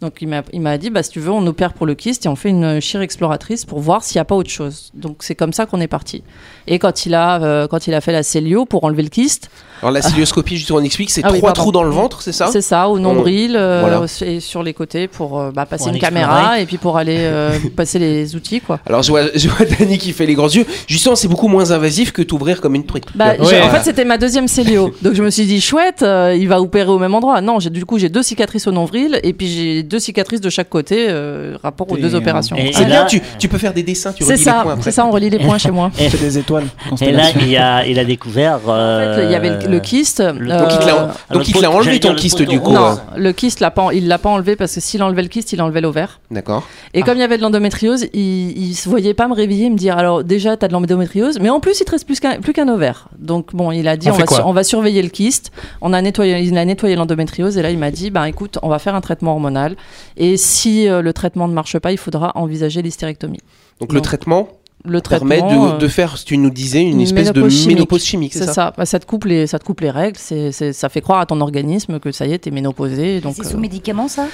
Donc, 0.00 0.18
il 0.20 0.28
m'a 0.28 0.42
il 0.52 0.78
dit, 0.78 0.90
bah, 0.90 1.02
si 1.02 1.10
tu 1.10 1.20
veux, 1.20 1.30
on 1.30 1.46
opère 1.46 1.72
pour 1.72 1.86
le 1.86 1.94
kyste 1.94 2.26
et 2.26 2.28
on 2.28 2.36
fait 2.36 2.50
une 2.50 2.80
chire 2.80 3.00
exploratrice 3.00 3.64
pour 3.64 3.80
voir 3.80 4.02
s'il 4.02 4.16
n'y 4.18 4.22
a 4.22 4.24
pas 4.24 4.34
autre 4.34 4.50
chose. 4.50 4.90
Donc, 4.94 5.18
c'est 5.20 5.34
comme 5.34 5.52
ça 5.52 5.66
qu'on 5.66 5.80
est 5.80 5.88
parti. 5.88 6.22
Et 6.66 6.78
quand 6.78 7.06
il 7.06 7.14
a, 7.14 7.42
euh, 7.42 7.66
quand 7.68 7.86
il 7.86 7.94
a 7.94 8.00
fait 8.00 8.12
la 8.12 8.22
cellio 8.22 8.64
pour 8.64 8.84
enlever 8.84 9.02
le 9.02 9.08
kyste, 9.08 9.50
alors 9.82 9.92
la 9.92 10.00
cilioscopie 10.00 10.56
justement 10.56 10.78
on 10.78 10.82
explique 10.82 11.10
c'est 11.10 11.22
Ah 11.24 11.32
trois 11.32 11.52
trous 11.52 11.72
dans 11.72 11.82
le 11.82 11.90
ventre 11.90 12.22
c'est 12.22 12.32
ça? 12.32 12.46
C'est 12.54 12.60
ça, 12.62 12.88
au 12.88 12.98
nombril 12.98 13.54
euh, 13.56 13.80
Voilà. 13.82 14.02
et 14.26 14.40
sur 14.40 14.62
les 14.62 14.72
côtés 14.74 15.08
pour 15.08 15.40
euh, 15.40 15.50
bah, 15.52 15.66
passer 15.66 15.84
Pour 15.84 15.92
une 15.94 15.98
caméra 16.00 16.36
explorer. 16.38 16.62
et 16.62 16.66
puis 16.66 16.78
pour 16.78 16.96
aller 16.98 17.16
euh, 17.18 17.50
passer 17.76 17.98
les 17.98 18.34
outils, 18.36 18.60
quoi. 18.60 18.78
alors 18.86 19.02
je 19.02 19.10
vois, 19.10 19.22
je 19.34 19.48
vois 19.48 19.66
Dani 19.66 19.98
qui 19.98 20.12
fait 20.12 20.26
les 20.26 20.34
grands 20.34 20.48
yeux 20.48 20.64
justement 20.86 21.16
c'est 21.16 21.28
beaucoup 21.28 21.48
moins 21.48 21.70
invasif 21.72 22.12
que 22.12 22.22
t'ouvrir 22.22 22.60
comme 22.60 22.74
une 22.74 22.86
truite 22.86 23.04
Bah, 23.14 23.32
Ouais. 23.40 23.60
en 23.62 23.68
fait, 23.70 23.82
c'était 23.84 24.04
ma 24.04 24.18
deuxième 24.18 24.46
cellio. 24.48 24.94
Donc, 25.02 25.14
je 25.14 25.22
me 25.22 25.30
suis 25.30 25.44
dit, 25.46 25.60
chouette, 25.60 26.02
euh, 26.02 26.36
il 26.38 26.48
va 26.48 26.60
opérer 26.60 26.88
au 26.90 26.98
même 26.98 27.14
endroit. 27.14 27.40
Non, 27.40 27.58
j'ai 27.60 27.70
du 27.70 27.84
coup, 27.84 27.98
j'ai 27.98 28.08
deux 28.08 28.22
cicatrices 28.22 28.66
au 28.66 28.72
nombril 28.72 29.18
et 29.22 29.32
puis 29.32 29.48
j'ai 29.48 29.82
deux 29.82 29.98
cicatrices 29.98 30.40
de 30.40 30.50
chaque 30.50 30.68
côté, 30.68 31.06
euh, 31.08 31.56
rapport 31.62 31.90
aux 31.90 31.96
deux 31.96 32.14
euh, 32.14 32.18
opérations. 32.18 32.56
c'est 32.72 32.84
bien 32.84 33.00
là- 33.00 33.06
tu, 33.06 33.20
tu 33.38 33.48
peux 33.48 33.58
faire 33.58 33.72
des 33.74 33.82
dessins 33.82 34.12
tu 34.12 34.22
relis 34.24 34.36
les 34.38 34.42
ça, 34.44 34.60
points 34.62 34.72
après 34.72 34.84
c'est 34.84 34.90
ça, 34.92 35.04
on 35.06 35.10
relie 35.10 35.30
les 35.30 35.38
points 35.38 35.58
chez 35.58 35.70
moi. 35.70 35.90
Et, 35.98 36.08
C'est 36.08 36.20
des 36.20 36.38
étoiles. 36.38 36.64
et 37.00 37.10
là, 37.12 37.24
il 37.40 37.56
a, 37.56 37.86
il 37.86 37.98
a 37.98 38.04
découvert. 38.04 38.60
En 38.66 38.98
fait, 39.16 39.24
il 39.24 39.30
y 39.30 39.34
avait 39.34 39.50
le, 39.50 39.68
le 39.68 39.80
kyste. 39.80 40.20
le- 40.20 40.48
donc 40.58 40.68
il 40.72 40.78
te 40.78 40.86
l'a 40.86 40.94
euh, 40.94 41.06
donc 41.32 41.42
le 41.42 41.48
il 41.48 41.52
te 41.54 41.60
l'a 41.62 41.68
pot- 41.68 41.74
enlevé 41.76 42.00
ton 42.00 42.10
le 42.10 42.14
kyste 42.44 42.50
poteau 42.50 42.50
du 42.52 42.60
coup 42.60 42.70
rose. 42.70 42.96
Non, 42.98 43.16
euh, 43.16 43.18
le 43.18 43.32
kyste, 43.32 43.60
l'a 43.60 43.70
pas, 43.70 43.88
il 43.92 44.08
l'a 44.08 44.18
pas 44.18 44.28
enlevé 44.30 44.56
parce 44.56 44.74
que 44.74 44.80
s'il 44.80 45.02
enlevait 45.02 45.22
le 45.22 45.28
kyste, 45.28 45.52
il 45.52 45.60
enlevait 45.62 45.80
l'ovaire. 45.80 46.20
d'accord 46.30 46.66
Et 46.94 47.02
comme 47.02 47.16
il 47.16 47.20
y 47.20 47.24
avait 47.24 47.36
de 47.36 47.42
l'endométriose, 47.42 48.06
il, 48.12 48.56
il 48.58 48.74
se 48.74 48.88
voyait 48.88 49.14
pas 49.14 49.28
me 49.28 49.34
réveiller 49.34 49.66
et 49.66 49.70
me 49.70 49.76
dire 49.76 49.96
alors 49.98 50.24
déjà 50.24 50.56
t'as 50.56 50.68
de 50.68 50.72
l'endométriose, 50.72 51.38
mais 51.40 51.50
en 51.50 51.60
plus 51.60 51.80
il 51.80 51.84
te 51.84 51.90
reste 51.90 52.06
plus 52.06 52.20
qu'un 52.20 52.40
plus 52.40 52.52
qu'un 52.52 52.68
ovaire. 52.68 53.08
Donc 53.18 53.54
bon, 53.54 53.70
il 53.72 53.88
a 53.88 53.96
dit 53.96 54.08
On 54.10 54.14
va, 54.14 54.24
quoi 54.24 54.36
sur- 54.38 54.46
on 54.46 54.52
va 54.52 54.64
surveiller 54.64 55.02
le 55.02 55.08
kyste. 55.08 55.50
On 55.80 55.92
a 55.92 56.00
nettoyé, 56.02 56.38
il 56.40 56.56
a 56.58 56.64
nettoyé 56.64 56.96
l'endométriose 56.96 57.56
et 57.58 57.62
là 57.62 57.70
il 57.70 57.78
m'a 57.78 57.90
dit 57.90 58.10
bah 58.10 58.28
écoute, 58.28 58.58
on 58.62 58.68
va 58.68 58.78
faire 58.78 58.94
un 58.94 59.00
traitement 59.00 59.32
hormonal 59.32 59.76
et 60.16 60.36
si 60.36 60.88
euh, 60.88 61.02
le 61.02 61.12
traitement 61.12 61.48
ne 61.48 61.54
marche 61.54 61.78
pas, 61.78 61.92
il 61.92 61.98
faudra 61.98 62.32
envisager 62.36 62.82
l'hystérectomie. 62.82 63.40
donc 63.80 63.92
le 63.92 64.00
traitement 64.00 64.48
Le 64.86 65.00
permet 65.00 65.38
traitement 65.38 65.68
de, 65.70 65.74
euh, 65.76 65.78
de 65.78 65.88
faire 65.88 66.22
tu 66.22 66.36
nous 66.36 66.50
disais 66.50 66.82
une, 66.82 67.00
espèce 67.00 67.32
de 67.32 67.40
ménopause 67.40 67.54
chimique. 67.58 67.74
ménopause 67.76 68.04
chimique 68.04 68.32
c'est 68.34 68.44
ça, 68.44 68.52
ça. 68.52 68.74
Bah, 68.76 68.84
ça 68.84 68.98
te 68.98 69.06
coupe 69.06 69.24
les 69.24 69.46
ça 69.46 69.58
te 69.58 69.64
coupe 69.64 69.80
les 69.80 69.90
règles, 69.90 70.18
c'est 70.20 70.52
c'est- 70.52 70.74
ça 70.74 70.90
fait 70.90 71.00
croire 71.00 71.20
à 71.20 71.26
ton 71.26 71.40
organisme 71.40 71.98
que 72.00 72.12
ça 72.12 72.26
y 72.26 72.32
est, 72.32 72.38
t'es 72.38 72.50
ménopausée. 72.50 73.20
Donc 73.20 73.34
C'est 73.36 73.48
sous 73.48 73.56
euh, 73.56 73.60
médicaments, 73.60 74.08
ça? 74.08 74.26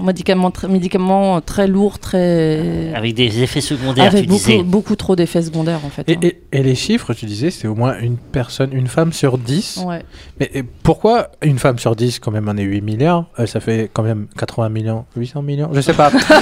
Médicaments 0.00 0.50
très 0.50 0.68
médicaments 0.68 1.40
très 1.40 1.66
lourds, 1.66 1.98
très 1.98 2.92
Avec 2.94 3.14
des 3.14 3.42
effets 3.42 3.60
secondaires, 3.60 4.06
avec 4.06 4.22
tu 4.22 4.28
beaucoup, 4.28 4.38
disais. 4.50 4.62
beaucoup 4.62 4.96
trop 4.96 5.16
d'effets 5.16 5.42
secondaires 5.42 5.80
en 5.84 5.90
fait. 5.90 6.08
Et, 6.08 6.14
hein. 6.16 6.20
et- 6.22 6.40
et 6.52 6.62
les 6.62 6.74
chiffres, 6.74 7.14
tu 7.14 7.26
disais, 7.26 7.50
c'est 7.50 7.68
au 7.68 7.74
moins 7.74 7.98
une 8.00 8.16
personne, 8.16 8.70
une 8.72 8.86
femme 8.88 9.12
sur 9.12 9.38
10. 9.38 9.80
Ouais. 9.86 10.02
Mais 10.40 10.50
pourquoi 10.82 11.28
une 11.42 11.58
femme 11.58 11.78
sur 11.78 11.94
10, 11.94 12.18
quand 12.18 12.30
même, 12.30 12.48
on 12.48 12.56
est 12.56 12.62
8 12.62 12.80
milliards 12.80 13.26
euh, 13.38 13.46
Ça 13.46 13.60
fait 13.60 13.88
quand 13.92 14.02
même 14.02 14.26
80 14.38 14.68
millions, 14.68 15.04
800 15.16 15.42
millions 15.42 15.70
Je 15.72 15.80
sais 15.80 15.92
pas. 15.94 16.10
Ça 16.20 16.40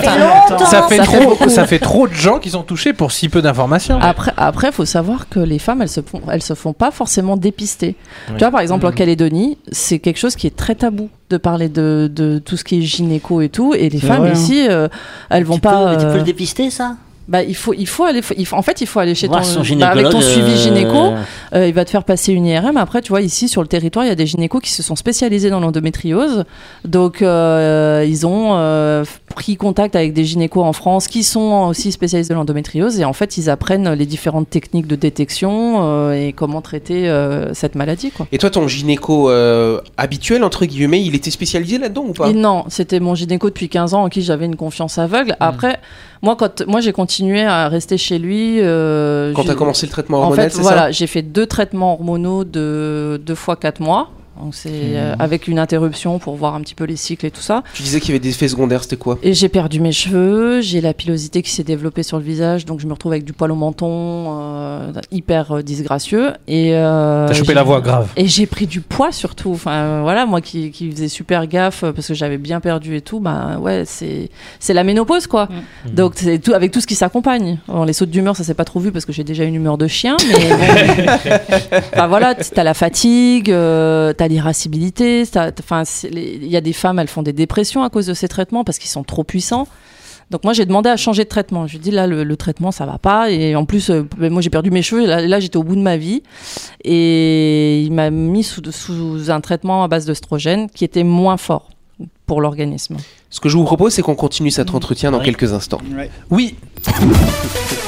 fait 0.00 0.18
longtemps. 0.18 0.64
ça, 0.64 0.82
fait 0.88 0.96
ça 0.96 1.04
fait 1.04 1.18
trop, 1.18 1.28
beaucoup. 1.30 1.48
ça 1.48 1.66
fait 1.66 1.78
trop 1.78 2.08
de 2.08 2.14
gens 2.14 2.38
qui 2.38 2.50
sont 2.50 2.62
touchés 2.62 2.92
pour 2.92 3.12
si 3.12 3.28
peu 3.28 3.42
d'informations. 3.42 3.98
Après, 4.00 4.32
après, 4.36 4.72
faut 4.72 4.84
savoir 4.84 5.28
que 5.28 5.40
les 5.40 5.58
femmes, 5.58 5.82
elles 5.82 5.88
se 5.88 6.00
font, 6.00 6.20
elles 6.30 6.42
se 6.42 6.54
font 6.54 6.72
pas 6.72 6.90
forcément 6.90 7.36
dépister. 7.36 7.96
Oui. 8.28 8.34
Tu 8.34 8.38
vois, 8.40 8.50
par 8.50 8.60
exemple, 8.60 8.86
en 8.86 8.90
Mhm. 8.90 8.94
Calédonie, 8.94 9.58
c'est 9.72 9.98
quelque 9.98 10.18
chose 10.18 10.36
qui 10.36 10.46
est 10.46 10.56
très 10.56 10.74
tabou 10.74 11.08
de 11.30 11.36
parler 11.36 11.68
de, 11.68 12.10
de 12.12 12.38
tout 12.38 12.56
ce 12.56 12.64
qui 12.64 12.78
est 12.78 12.82
gynéco 12.82 13.40
et 13.40 13.48
tout. 13.48 13.74
Et 13.74 13.88
les 13.88 13.98
femmes 13.98 14.18
vrai, 14.20 14.30
hein. 14.30 14.34
ici, 14.34 14.66
euh, 14.68 14.88
elles 15.30 15.44
vont 15.44 15.54
Tu 15.54 15.60
pas. 15.60 15.94
peux, 15.94 16.00
tu 16.00 16.06
peux 16.06 16.12
euh, 16.12 16.16
le 16.18 16.22
dépister, 16.22 16.70
ça? 16.70 16.96
bah, 17.26 17.42
il 17.42 17.56
faut, 17.56 17.72
il 17.72 17.86
faut 17.86 18.04
aller. 18.04 18.20
Il 18.36 18.46
faut, 18.46 18.56
en 18.56 18.62
fait, 18.62 18.80
il 18.80 18.86
faut 18.86 19.00
aller 19.00 19.14
chez 19.14 19.28
Voir 19.28 19.42
ton, 19.42 19.62
bah, 19.78 19.88
avec 19.88 20.10
ton 20.10 20.20
gynécologue, 20.20 20.22
suivi 20.22 20.52
euh, 20.52 20.56
gynéco. 20.56 21.12
Euh, 21.54 21.66
il 21.66 21.74
va 21.74 21.84
te 21.84 21.90
faire 21.90 22.04
passer 22.04 22.32
une 22.32 22.46
IRM. 22.46 22.76
Après, 22.76 23.00
tu 23.00 23.10
vois, 23.10 23.22
ici 23.22 23.48
sur 23.48 23.62
le 23.62 23.68
territoire, 23.68 24.04
il 24.04 24.08
y 24.08 24.12
a 24.12 24.14
des 24.14 24.26
gynécos 24.26 24.60
qui 24.60 24.70
se 24.70 24.82
sont 24.82 24.96
spécialisés 24.96 25.50
dans 25.50 25.60
l'endométriose. 25.60 26.44
Donc, 26.84 27.22
euh, 27.22 28.04
ils 28.06 28.26
ont 28.26 28.56
euh, 28.56 29.04
pris 29.34 29.56
contact 29.56 29.96
avec 29.96 30.12
des 30.12 30.24
gynécos 30.24 30.64
en 30.64 30.72
France 30.72 31.08
qui 31.08 31.22
sont 31.22 31.66
aussi 31.68 31.92
spécialisés 31.92 32.30
de 32.30 32.34
l'endométriose. 32.34 32.98
Et 32.98 33.04
en 33.04 33.12
fait, 33.12 33.36
ils 33.36 33.50
apprennent 33.50 33.92
les 33.92 34.06
différentes 34.06 34.48
techniques 34.48 34.86
de 34.86 34.96
détection 34.96 35.82
euh, 35.82 36.12
et 36.12 36.32
comment 36.32 36.62
traiter 36.62 37.08
euh, 37.08 37.52
cette 37.52 37.74
maladie. 37.74 38.10
Quoi. 38.10 38.26
et 38.32 38.38
toi 38.38 38.50
ton 38.50 38.66
gynéco 38.68 39.30
euh, 39.30 39.80
habituel 39.96 40.44
entre 40.44 40.64
guillemets 40.64 41.02
il 41.02 41.14
était 41.14 41.30
spécialisé 41.30 41.78
là-dedans 41.78 42.04
ou 42.08 42.12
pas? 42.12 42.30
Et 42.30 42.34
non, 42.34 42.64
c'était 42.68 43.00
mon 43.00 43.14
gynéco 43.14 43.48
depuis 43.48 43.68
15 43.68 43.94
ans 43.94 44.04
en 44.04 44.08
qui 44.08 44.22
j'avais 44.22 44.46
une 44.46 44.56
confiance 44.56 44.98
aveugle. 44.98 45.32
Hmm. 45.32 45.44
Après, 45.44 45.80
moi, 46.22 46.36
quand 46.36 46.66
moi 46.66 46.80
j'ai 46.80 46.92
continué 46.92 47.42
à 47.42 47.68
rester 47.68 47.98
chez 47.98 48.18
lui. 48.18 48.58
quand 48.58 49.42
j'ai- 49.42 49.48
t'as 49.48 49.54
commencé 49.54 49.86
le 49.86 49.92
traitement 49.92 50.18
En 50.18 50.22
hormonal 50.22 50.50
fait, 50.50 50.56
c'est 50.56 50.62
voilà, 50.62 50.90
j'ai 50.90 51.06
fait 51.06 51.22
deux 51.22 51.46
traitements 51.46 51.92
hormonaux 51.94 52.44
de 52.44 53.20
deux 53.24 53.34
fois 53.34 53.56
quatre 53.56 53.80
mois. 53.80 54.10
Donc 54.40 54.54
c'est 54.54 54.70
euh, 54.72 55.14
avec 55.18 55.48
une 55.48 55.58
interruption 55.58 56.18
pour 56.18 56.34
voir 56.36 56.54
un 56.54 56.60
petit 56.60 56.74
peu 56.74 56.84
les 56.84 56.96
cycles 56.96 57.26
et 57.26 57.30
tout 57.30 57.40
ça. 57.40 57.62
Tu 57.74 57.82
disais 57.82 58.00
qu'il 58.00 58.10
y 58.10 58.12
avait 58.12 58.20
des 58.20 58.30
effets 58.30 58.48
secondaires, 58.48 58.82
c'était 58.82 58.96
quoi? 58.96 59.18
Et 59.22 59.32
j'ai 59.32 59.48
perdu 59.48 59.80
mes 59.80 59.92
cheveux, 59.92 60.60
j'ai 60.60 60.80
la 60.80 60.92
pilosité 60.92 61.42
qui 61.42 61.50
s'est 61.50 61.62
développée 61.62 62.02
sur 62.02 62.18
le 62.18 62.24
visage, 62.24 62.64
donc 62.64 62.80
je 62.80 62.86
me 62.86 62.92
retrouve 62.92 63.12
avec 63.12 63.24
du 63.24 63.32
poil 63.32 63.52
au 63.52 63.54
menton, 63.54 64.38
euh, 64.40 64.92
hyper 65.10 65.52
euh, 65.52 65.62
disgracieux. 65.62 66.32
Et 66.48 66.74
euh, 66.74 67.26
T'as 67.28 67.34
chopé 67.34 67.54
la 67.54 67.62
voix 67.62 67.80
grave. 67.80 68.08
Et 68.16 68.26
j'ai 68.26 68.46
pris 68.46 68.66
du 68.66 68.80
poids 68.80 69.12
surtout. 69.12 69.52
Enfin 69.52 70.02
voilà, 70.02 70.26
moi 70.26 70.40
qui, 70.40 70.70
qui 70.70 70.90
faisais 70.90 71.08
super 71.08 71.46
gaffe 71.46 71.84
parce 71.94 72.08
que 72.08 72.14
j'avais 72.14 72.38
bien 72.38 72.60
perdu 72.60 72.96
et 72.96 73.00
tout, 73.00 73.20
bah 73.20 73.58
ouais, 73.60 73.84
c'est 73.86 74.30
c'est 74.58 74.74
la 74.74 74.84
ménopause 74.84 75.26
quoi. 75.26 75.48
Donc 75.92 76.14
c'est 76.16 76.38
tout 76.38 76.54
avec 76.54 76.72
tout 76.72 76.80
ce 76.80 76.86
qui 76.86 76.94
s'accompagne. 76.94 77.58
Bon, 77.68 77.84
les 77.84 77.92
sautes 77.92 78.10
d'humeur, 78.10 78.36
ça 78.36 78.44
s'est 78.44 78.54
pas 78.54 78.64
trop 78.64 78.80
vu 78.80 78.92
parce 78.92 79.04
que 79.04 79.12
j'ai 79.12 79.24
déjà 79.24 79.44
une 79.44 79.54
humeur 79.54 79.78
de 79.78 79.86
chien, 79.86 80.16
mais 80.28 80.34
bon. 80.34 80.54
Enfin, 81.94 82.06
voilà, 82.06 82.34
t'as 82.34 82.64
la 82.64 82.74
fatigue, 82.74 83.50
euh, 83.50 84.12
t'as 84.12 84.23
l'irascibilité, 84.28 85.24
enfin 85.58 85.82
il 86.10 86.46
y 86.46 86.56
a 86.56 86.60
des 86.60 86.72
femmes, 86.72 86.98
elles 86.98 87.08
font 87.08 87.22
des 87.22 87.32
dépressions 87.32 87.82
à 87.82 87.90
cause 87.90 88.06
de 88.06 88.14
ces 88.14 88.28
traitements 88.28 88.64
parce 88.64 88.78
qu'ils 88.78 88.90
sont 88.90 89.04
trop 89.04 89.24
puissants. 89.24 89.66
Donc 90.30 90.44
moi 90.44 90.52
j'ai 90.52 90.64
demandé 90.64 90.88
à 90.88 90.96
changer 90.96 91.24
de 91.24 91.28
traitement. 91.28 91.66
Je 91.66 91.72
lui 91.72 91.78
ai 91.78 91.82
dit 91.82 91.90
là 91.90 92.06
le, 92.06 92.24
le 92.24 92.36
traitement 92.36 92.72
ça 92.72 92.86
va 92.86 92.98
pas 92.98 93.30
et 93.30 93.54
en 93.56 93.64
plus 93.66 93.90
euh, 93.90 94.06
ben, 94.18 94.32
moi 94.32 94.40
j'ai 94.40 94.50
perdu 94.50 94.70
mes 94.70 94.82
cheveux 94.82 95.06
là, 95.06 95.20
là, 95.20 95.38
j'étais 95.38 95.58
au 95.58 95.64
bout 95.64 95.76
de 95.76 95.82
ma 95.82 95.96
vie 95.96 96.22
et 96.82 97.82
il 97.82 97.92
m'a 97.92 98.10
mis 98.10 98.42
sous, 98.42 98.62
sous 98.70 99.30
un 99.30 99.40
traitement 99.40 99.84
à 99.84 99.88
base 99.88 100.06
d'œstrogène 100.06 100.68
qui 100.70 100.84
était 100.84 101.04
moins 101.04 101.36
fort 101.36 101.70
pour 102.26 102.40
l'organisme. 102.40 102.96
Ce 103.30 103.40
que 103.40 103.48
je 103.48 103.56
vous 103.56 103.64
propose, 103.64 103.92
c'est 103.92 104.02
qu'on 104.02 104.14
continue 104.14 104.50
cet 104.50 104.74
entretien 104.74 105.10
dans 105.10 105.20
quelques 105.20 105.52
instants. 105.52 105.80
Oui. 106.30 106.54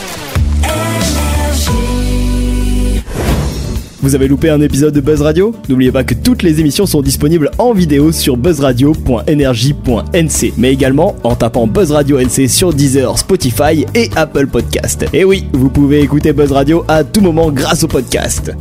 Vous 4.03 4.15
avez 4.15 4.29
loupé 4.29 4.51
un 4.51 4.61
épisode 4.61 4.93
de 4.95 5.01
Buzz 5.01 5.23
Radio? 5.23 5.55
N'oubliez 5.69 5.91
pas 5.91 6.05
que 6.05 6.13
toutes 6.15 6.43
les 6.43 6.61
émissions 6.61 6.85
sont 6.85 7.01
disponibles 7.01 7.51
en 7.59 7.73
vidéo 7.73 8.13
sur 8.13 8.37
buzzradio.energie.nc, 8.37 10.53
mais 10.59 10.71
également 10.73 11.17
en 11.25 11.35
tapant 11.35 11.67
Buzz 11.67 11.93
Radio 11.93 12.21
NC 12.21 12.47
sur 12.49 12.75
Deezer, 12.75 13.17
Spotify 13.19 13.87
et 13.95 14.11
Apple 14.15 14.49
Podcast. 14.49 15.07
Et 15.15 15.25
oui, 15.25 15.47
vous 15.53 15.71
pouvez 15.71 16.01
écouter 16.01 16.35
Buzz 16.35 16.53
Radio 16.53 16.85
à 16.89 17.05
tout 17.05 17.23
moment 17.23 17.51
grâce 17.51 17.85
au 17.85 17.89
podcast. 17.89 18.53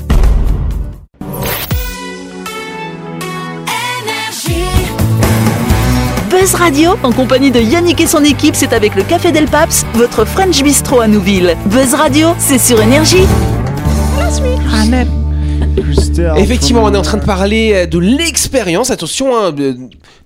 Buzz 6.29 6.55
Radio, 6.55 6.91
en 7.03 7.11
compagnie 7.11 7.51
de 7.51 7.59
Yannick 7.59 7.99
et 7.99 8.07
son 8.07 8.23
équipe, 8.23 8.55
c'est 8.55 8.71
avec 8.71 8.95
le 8.95 9.03
Café 9.03 9.33
Del 9.33 9.47
Paps, 9.47 9.85
votre 9.95 10.23
French 10.25 10.63
Bistro 10.63 11.01
à 11.01 11.07
Nouville. 11.07 11.57
Buzz 11.65 11.93
Radio, 11.93 12.29
c'est 12.39 12.59
sur 12.59 12.81
Énergie. 12.81 13.25
Effectivement, 16.37 16.83
on 16.83 16.93
est 16.93 16.97
en 16.97 17.01
train 17.01 17.17
de 17.17 17.25
parler 17.25 17.73
euh, 17.73 17.85
de 17.85 17.99
l'expérience. 17.99 18.91
Attention, 18.91 19.35
hein, 19.37 19.53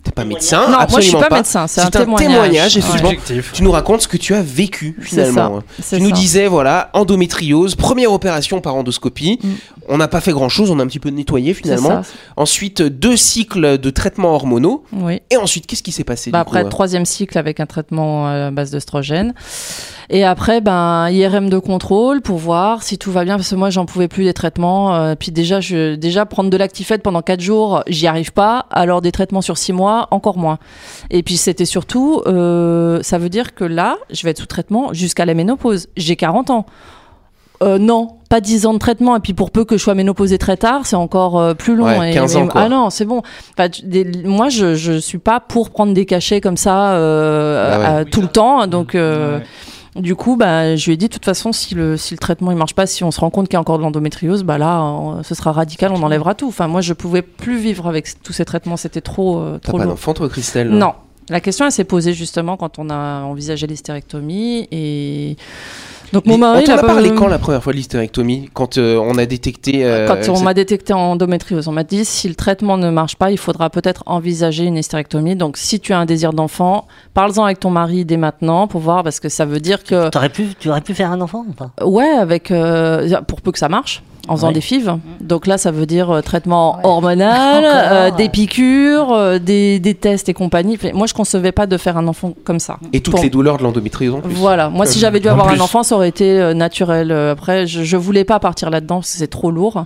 t'es 0.04 0.12
pas 0.12 0.24
médecin? 0.26 0.62
Non, 0.64 0.70
moi, 0.70 0.78
je 0.80 0.84
absolument 0.84 1.20
suis 1.20 1.30
pas 1.30 1.36
médecin, 1.36 1.68
c'est 1.68 1.82
un 1.82 1.86
un 1.86 1.90
témoignage. 1.90 2.32
témoignage. 2.34 2.78
Effectivement. 2.78 3.10
Subjectif. 3.10 3.52
Tu 3.54 3.64
nous 3.64 3.72
racontes 3.72 4.02
ce 4.02 4.08
que 4.08 4.18
tu 4.18 4.34
as 4.34 4.42
vécu 4.42 4.98
finalement. 5.02 5.62
ça, 5.82 5.98
Tu 5.98 6.04
nous 6.04 6.10
ça. 6.10 6.16
disais, 6.16 6.48
voilà, 6.48 6.90
endométriose, 6.94 7.76
première 7.76 8.12
opération 8.14 8.62
par 8.62 8.76
endoscopie. 8.76 9.40
Mm. 9.44 9.48
On 9.92 9.98
n'a 9.98 10.08
pas 10.08 10.22
fait 10.22 10.32
grand 10.32 10.50
chose, 10.50 10.70
on 10.72 10.80
a 10.80 10.84
un 10.84 10.88
petit 10.88 11.00
peu 11.00 11.10
nettoyé 11.10 11.54
finalement. 11.54 12.02
Ensuite, 12.38 12.82
deux 12.82 13.18
cycles 13.18 13.78
de 13.80 13.90
traitements 13.90 14.34
hormonaux. 14.36 14.84
Oui. 14.94 15.22
Et 15.32 15.38
ensuite, 15.38 15.66
qu'est-ce 15.66 15.84
qui 15.84 15.92
s'est 15.92 16.04
passé 16.04 16.30
Bah 16.32 16.40
du 16.40 16.42
après, 16.42 16.62
coup, 16.62 16.68
euh 16.68 16.70
troisième 16.70 17.06
cycle 17.06 17.38
avec 17.38 17.60
un 17.60 17.66
traitement 17.66 18.28
à 18.28 18.52
base 18.52 18.70
d'œstrogène. 18.72 19.34
Et 20.12 20.24
après, 20.24 20.60
ben, 20.62 21.08
IRM 21.10 21.50
de 21.50 21.60
contrôle 21.60 22.22
pour 22.22 22.38
voir 22.38 22.82
si 22.84 22.98
tout 22.98 23.12
va 23.12 23.24
bien, 23.24 23.36
parce 23.38 23.50
que 23.50 23.56
moi, 23.56 23.70
j'en 23.70 23.86
pouvais 23.86 24.08
plus 24.08 24.24
des 24.24 24.34
traitements. 24.34 24.96
euh, 24.96 25.16
puis 25.16 25.32
déjà, 25.32 25.60
je, 25.60 25.96
déjà 25.96 26.26
prendre 26.26 26.50
de 26.50 26.58
l'actifette 26.58 27.04
pendant 27.04 27.22
quatre 27.22 27.42
jours, 27.42 27.84
j'y 27.88 28.08
arrive 28.08 28.32
pas. 28.34 28.66
Alors 28.72 29.02
des 29.02 29.12
traitements 29.12 29.42
sur 29.42 29.58
six 29.58 29.72
mois, 29.74 29.89
encore 30.12 30.38
moins. 30.38 30.58
Et 31.10 31.24
puis 31.24 31.38
c'était 31.38 31.66
surtout, 31.66 32.22
euh, 32.28 33.00
ça 33.04 33.18
veut 33.18 33.30
dire 33.30 33.54
que 33.56 33.64
là, 33.64 33.98
je 34.12 34.24
vais 34.24 34.32
être 34.32 34.40
sous 34.40 34.46
traitement 34.46 34.94
jusqu'à 34.94 35.26
la 35.26 35.34
ménopause. 35.34 35.88
J'ai 35.98 36.16
40 36.16 36.50
ans. 36.50 36.66
Euh, 37.62 37.78
non, 37.78 38.08
pas 38.30 38.40
10 38.40 38.66
ans 38.68 38.74
de 38.74 38.80
traitement. 38.80 39.18
Et 39.18 39.20
puis 39.20 39.34
pour 39.34 39.52
peu 39.52 39.66
que 39.66 39.78
je 39.78 39.84
sois 39.84 39.94
ménopausée 39.94 40.38
très 40.38 40.56
tard, 40.56 40.86
c'est 40.86 40.96
encore 40.96 41.38
euh, 41.38 41.54
plus 41.54 41.76
long. 41.76 41.86
Ouais, 41.88 42.12
Et- 42.12 42.14
15 42.14 42.38
ans, 42.38 42.46
et- 42.46 42.48
quoi. 42.48 42.62
Ah 42.62 42.70
non, 42.70 42.90
c'est 42.90 43.04
bon. 43.04 43.22
Enfin, 43.52 43.68
tu- 43.68 43.82
des- 43.86 44.06
moi, 44.24 44.48
je, 44.48 44.76
je 44.76 44.94
suis 44.94 45.18
pas 45.18 45.42
pour 45.42 45.70
prendre 45.70 45.94
des 45.94 46.06
cachets 46.06 46.40
comme 46.40 46.56
ça 46.56 46.94
euh, 46.94 47.70
Bah 47.72 47.80
ouais. 47.80 48.00
à- 48.02 48.06
tout 48.06 48.22
le 48.22 48.30
temps. 48.30 48.66
Donc, 48.68 48.96
euh, 48.96 49.40
du 49.96 50.16
coup, 50.16 50.36
bah, 50.36 50.76
je 50.76 50.86
lui 50.86 50.94
ai 50.94 50.98
dit, 50.98 51.08
de 51.08 51.14
toute 51.14 51.26
façon, 51.26 51.52
si 51.52 51.74
le, 51.76 51.98
si 51.98 52.14
le 52.14 52.20
traitement 52.20 52.52
il 52.52 52.58
marche 52.58 52.76
pas, 52.76 52.86
si 52.86 53.04
on 53.04 53.12
se 53.12 53.20
rend 53.20 53.30
compte 53.30 53.48
qu'il 53.48 53.54
y 53.54 53.58
a 53.58 53.60
encore 53.62 53.78
de 53.78 53.84
l'endométriose, 53.84 54.44
bah 54.44 54.58
là, 54.58 54.82
on- 54.84 55.24
ce 55.24 55.34
sera 55.36 55.52
radical, 55.52 55.92
on 55.92 56.02
enlèvera 56.04 56.36
tout. 56.36 56.48
Enfin, 56.48 56.68
moi, 56.68 56.82
je 56.82 56.94
pouvais 56.94 57.22
plus 57.22 57.58
vivre 57.58 57.88
avec 57.88 58.22
tous 58.22 58.34
ces 58.34 58.46
traitements. 58.46 58.78
C'était 58.78 59.02
trop, 59.02 59.40
euh, 59.40 59.54
T'as 59.54 59.70
trop 59.70 59.78
pas 59.78 59.84
lourd. 59.86 59.94
d'enfant, 59.94 60.14
toi, 60.14 60.30
Christelle? 60.30 60.70
Non. 60.70 60.94
La 61.30 61.42
question, 61.42 61.66
elle 61.66 61.72
s'est 61.72 61.84
posée 61.84 62.14
justement 62.14 62.58
quand 62.58 62.80
on 62.80 62.90
a 62.90 63.22
envisagé 63.22 63.68
l'hystérectomie 63.68 64.68
et 64.72 65.38
donc 66.14 66.26
mon 66.26 66.38
mari, 66.38 66.66
on 66.68 66.72
a 66.72 66.78
parlé 66.84 67.10
pas- 67.10 67.16
quand 67.16 67.28
la 67.28 67.38
première 67.40 67.62
fois 67.64 67.74
de 67.74 67.78
l'hystérectomie 67.78 68.50
Quand 68.54 68.78
euh, 68.78 68.98
on 68.98 69.18
a 69.18 69.26
détecté. 69.26 69.86
euh, 69.86 70.08
quand 70.08 70.30
on 70.34 70.40
m'a 70.42 70.54
détecté 70.54 70.94
endométriose, 70.94 71.68
on 71.68 71.72
m'a 71.72 71.84
dit 71.84 72.06
si 72.06 72.28
le 72.28 72.36
traitement 72.36 72.78
ne 72.78 72.90
marche 72.90 73.16
pas, 73.16 73.32
il 73.32 73.38
faudra 73.38 73.70
peut-être 73.70 74.04
envisager 74.06 74.66
une 74.66 74.78
hystérectomie. 74.78 75.36
Donc 75.36 75.58
si 75.58 75.80
tu 75.80 75.94
as 75.94 76.00
un 76.00 76.06
désir 76.06 76.34
d'enfant, 76.34 76.88
parle-en 77.14 77.44
avec 77.46 77.60
ton 77.60 77.70
mari 77.70 78.06
dès 78.06 78.18
maintenant 78.18 78.68
pour 78.68 78.82
voir 78.82 79.04
parce 79.04 79.20
que 79.20 79.30
ça 79.30 79.46
veut 79.46 79.60
dire 79.60 79.84
que 79.84 80.10
T'aurais 80.10 80.30
pu, 80.30 80.48
tu 80.60 80.70
aurais 80.70 80.82
pu 80.82 80.94
faire 80.94 81.12
un 81.12 81.22
enfant 81.22 81.46
ou 81.48 81.54
pas? 81.54 81.72
Ouais, 81.84 82.10
avec 82.10 82.52
euh, 82.52 83.22
pour 83.28 83.42
peu 83.42 83.52
que 83.52 83.60
ça 83.60 83.70
marche. 83.70 84.04
En 84.30 84.36
faisant 84.36 84.48
Ouais. 84.48 84.54
des 84.54 84.62
FIV. 84.62 84.98
Donc 85.22 85.48
là, 85.48 85.58
ça 85.58 85.72
veut 85.72 85.86
dire 85.86 86.10
euh, 86.12 86.22
traitement 86.22 86.76
Ouais. 86.78 86.82
hormonal, 86.86 87.66
Encore, 87.66 87.92
euh, 87.92 88.06
ouais. 88.12 88.16
des 88.16 88.30
piqûres, 88.30 89.12
euh, 89.12 89.40
des, 89.40 89.80
des 89.80 89.96
tests 89.96 90.30
et 90.30 90.34
compagnie. 90.34 90.78
Moi, 90.94 91.08
je 91.08 91.14
concevais 91.14 91.52
pas 91.52 91.66
de 91.68 91.78
faire 91.78 91.98
un 91.98 92.08
enfant 92.08 92.34
comme 92.44 92.60
ça. 92.60 92.78
Et 92.94 93.02
toutes 93.02 93.16
Pour- 93.16 93.24
les 93.24 93.30
douleurs 93.30 93.58
de 93.58 93.64
l'endométriose 93.64 94.16
en 94.16 94.22
plus. 94.22 94.34
Voilà, 94.36 94.70
moi 94.70 94.86
si 94.86 95.00
j'avais 95.00 95.20
dû 95.20 95.28
en 95.28 95.32
avoir 95.32 95.48
plus. 95.48 95.58
un 95.60 95.64
enfant, 95.64 95.84
ça 95.84 95.96
aurait 95.96 96.10
été 96.10 96.40
euh, 96.40 96.54
naturel. 96.54 97.12
Après, 97.12 97.66
je, 97.68 97.84
je 97.84 97.98
voulais 97.98 98.24
pas 98.24 98.40
partir 98.40 98.70
là-dedans 98.70 98.98
parce 98.98 99.12
que 99.12 99.18
c'est 99.18 99.28
trop 99.28 99.52
lourd. 99.52 99.86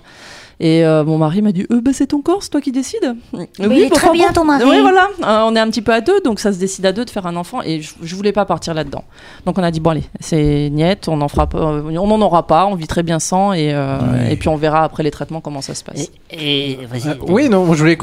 Et 0.60 0.84
euh, 0.84 1.04
mon 1.04 1.18
mari 1.18 1.42
m'a 1.42 1.52
dit 1.52 1.66
euh, 1.70 1.80
bah, 1.80 1.90
c'est 1.92 2.06
ton 2.08 2.22
corps, 2.22 2.42
c'est 2.42 2.50
toi 2.50 2.60
qui 2.60 2.72
décides. 2.72 3.16
Mais 3.32 3.48
il 3.58 3.82
est 3.82 3.90
très 3.90 4.12
bien, 4.12 4.32
ton 4.32 4.44
mari. 4.44 4.64
Oui, 4.66 4.80
voilà. 4.80 5.08
Euh, 5.22 5.48
on 5.50 5.56
est 5.56 5.60
un 5.60 5.68
petit 5.68 5.82
peu 5.82 5.92
à 5.92 6.00
deux, 6.00 6.20
donc 6.20 6.40
ça 6.40 6.52
se 6.52 6.58
décide 6.58 6.86
à 6.86 6.92
deux 6.92 7.04
de 7.04 7.10
faire 7.10 7.26
un 7.26 7.36
enfant. 7.36 7.62
Et 7.62 7.80
je, 7.80 7.92
je 8.02 8.14
voulais 8.16 8.32
pas 8.32 8.44
partir 8.44 8.74
là-dedans. 8.74 9.04
Donc 9.46 9.58
on 9.58 9.62
a 9.62 9.70
dit 9.70 9.80
bon 9.80 9.90
allez, 9.90 10.04
c'est 10.20 10.70
niette, 10.70 11.08
on 11.08 11.20
en 11.20 11.28
fera 11.28 11.48
pas, 11.48 11.58
euh, 11.58 11.82
on 11.98 12.06
n'en 12.06 12.20
aura 12.20 12.46
pas, 12.46 12.66
on 12.66 12.74
vit 12.74 12.86
très 12.86 13.02
bien 13.02 13.18
sans, 13.18 13.52
et, 13.52 13.72
euh, 13.72 14.28
et 14.28 14.36
puis 14.36 14.48
on 14.48 14.56
verra 14.56 14.84
après 14.84 15.02
les 15.02 15.10
traitements 15.10 15.40
comment 15.40 15.60
ça 15.60 15.74
se 15.74 15.82
passe. 15.82 16.10
Et, 16.30 16.72
et 16.72 16.86
vas-y. 16.86 17.08
Euh, 17.08 17.14
oui, 17.28 17.48
non, 17.48 17.72
je 17.72 17.78
voulais 17.78 17.98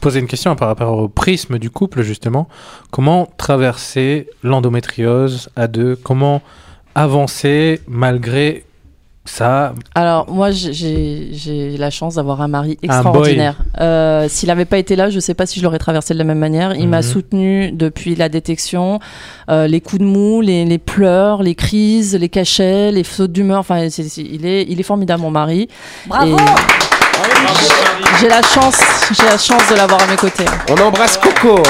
poser 0.00 0.20
une 0.20 0.26
question 0.26 0.56
par 0.56 0.68
rapport 0.68 0.96
au 0.96 1.08
prisme 1.08 1.58
du 1.58 1.70
couple, 1.70 2.02
justement. 2.02 2.48
Comment 2.90 3.28
traverser 3.36 4.28
l'endométriose 4.42 5.50
à 5.56 5.66
deux? 5.66 5.94
Comment 5.94 6.40
avancer 6.94 7.80
malgré 7.86 8.64
ça 9.26 9.74
Alors 9.94 10.30
moi 10.30 10.50
j'ai- 10.50 11.76
la 11.78 11.90
chance 11.90 12.14
d'avoir 12.16 12.40
un 12.40 12.48
mari 12.48 12.78
extraordinaire. 12.82 13.56
Euh, 13.80 14.26
S'il 14.28 14.48
n'avait 14.48 14.64
pas 14.64 14.78
été 14.78 14.96
là, 14.96 15.08
je 15.10 15.20
sais 15.20 15.34
pas 15.34 15.46
si 15.46 15.58
je 15.60 15.64
l'aurais 15.64 15.78
traversé 15.78 16.14
de 16.14 16.18
la 16.18 16.24
même 16.24 16.38
manière. 16.38 16.74
Il 16.74 16.88
m'a 16.88 16.98
Mhm. 16.98 17.02
soutenu 17.02 17.72
depuis 17.72 18.14
la 18.16 18.28
détection, 18.28 18.98
euh, 19.50 19.66
les 19.66 19.80
coups 19.80 20.00
de 20.00 20.06
mou, 20.06 20.40
les, 20.40 20.64
les 20.64 20.78
pleurs, 20.78 21.42
les 21.42 21.54
crises, 21.54 22.16
les 22.16 22.28
cachets, 22.28 22.92
les 22.92 23.04
sautes 23.04 23.32
d'humeur. 23.32 23.60
Enfin, 23.60 23.86
il 24.16 24.46
est 24.46 24.66
il 24.68 24.80
est 24.80 24.84
formidable 24.84 25.22
mon 25.22 25.30
mari. 25.30 25.68
Bravo 26.06 26.36
Et 26.36 26.40
J'ai 28.20 28.28
la 28.28 28.42
chance 28.42 28.76
j'ai 29.16 29.24
la 29.24 29.38
chance 29.38 29.68
de 29.70 29.76
l'avoir 29.76 30.02
à 30.02 30.06
mes 30.06 30.16
côtés. 30.16 30.44
On 30.70 30.80
embrasse 30.80 31.16
Coco. 31.16 31.60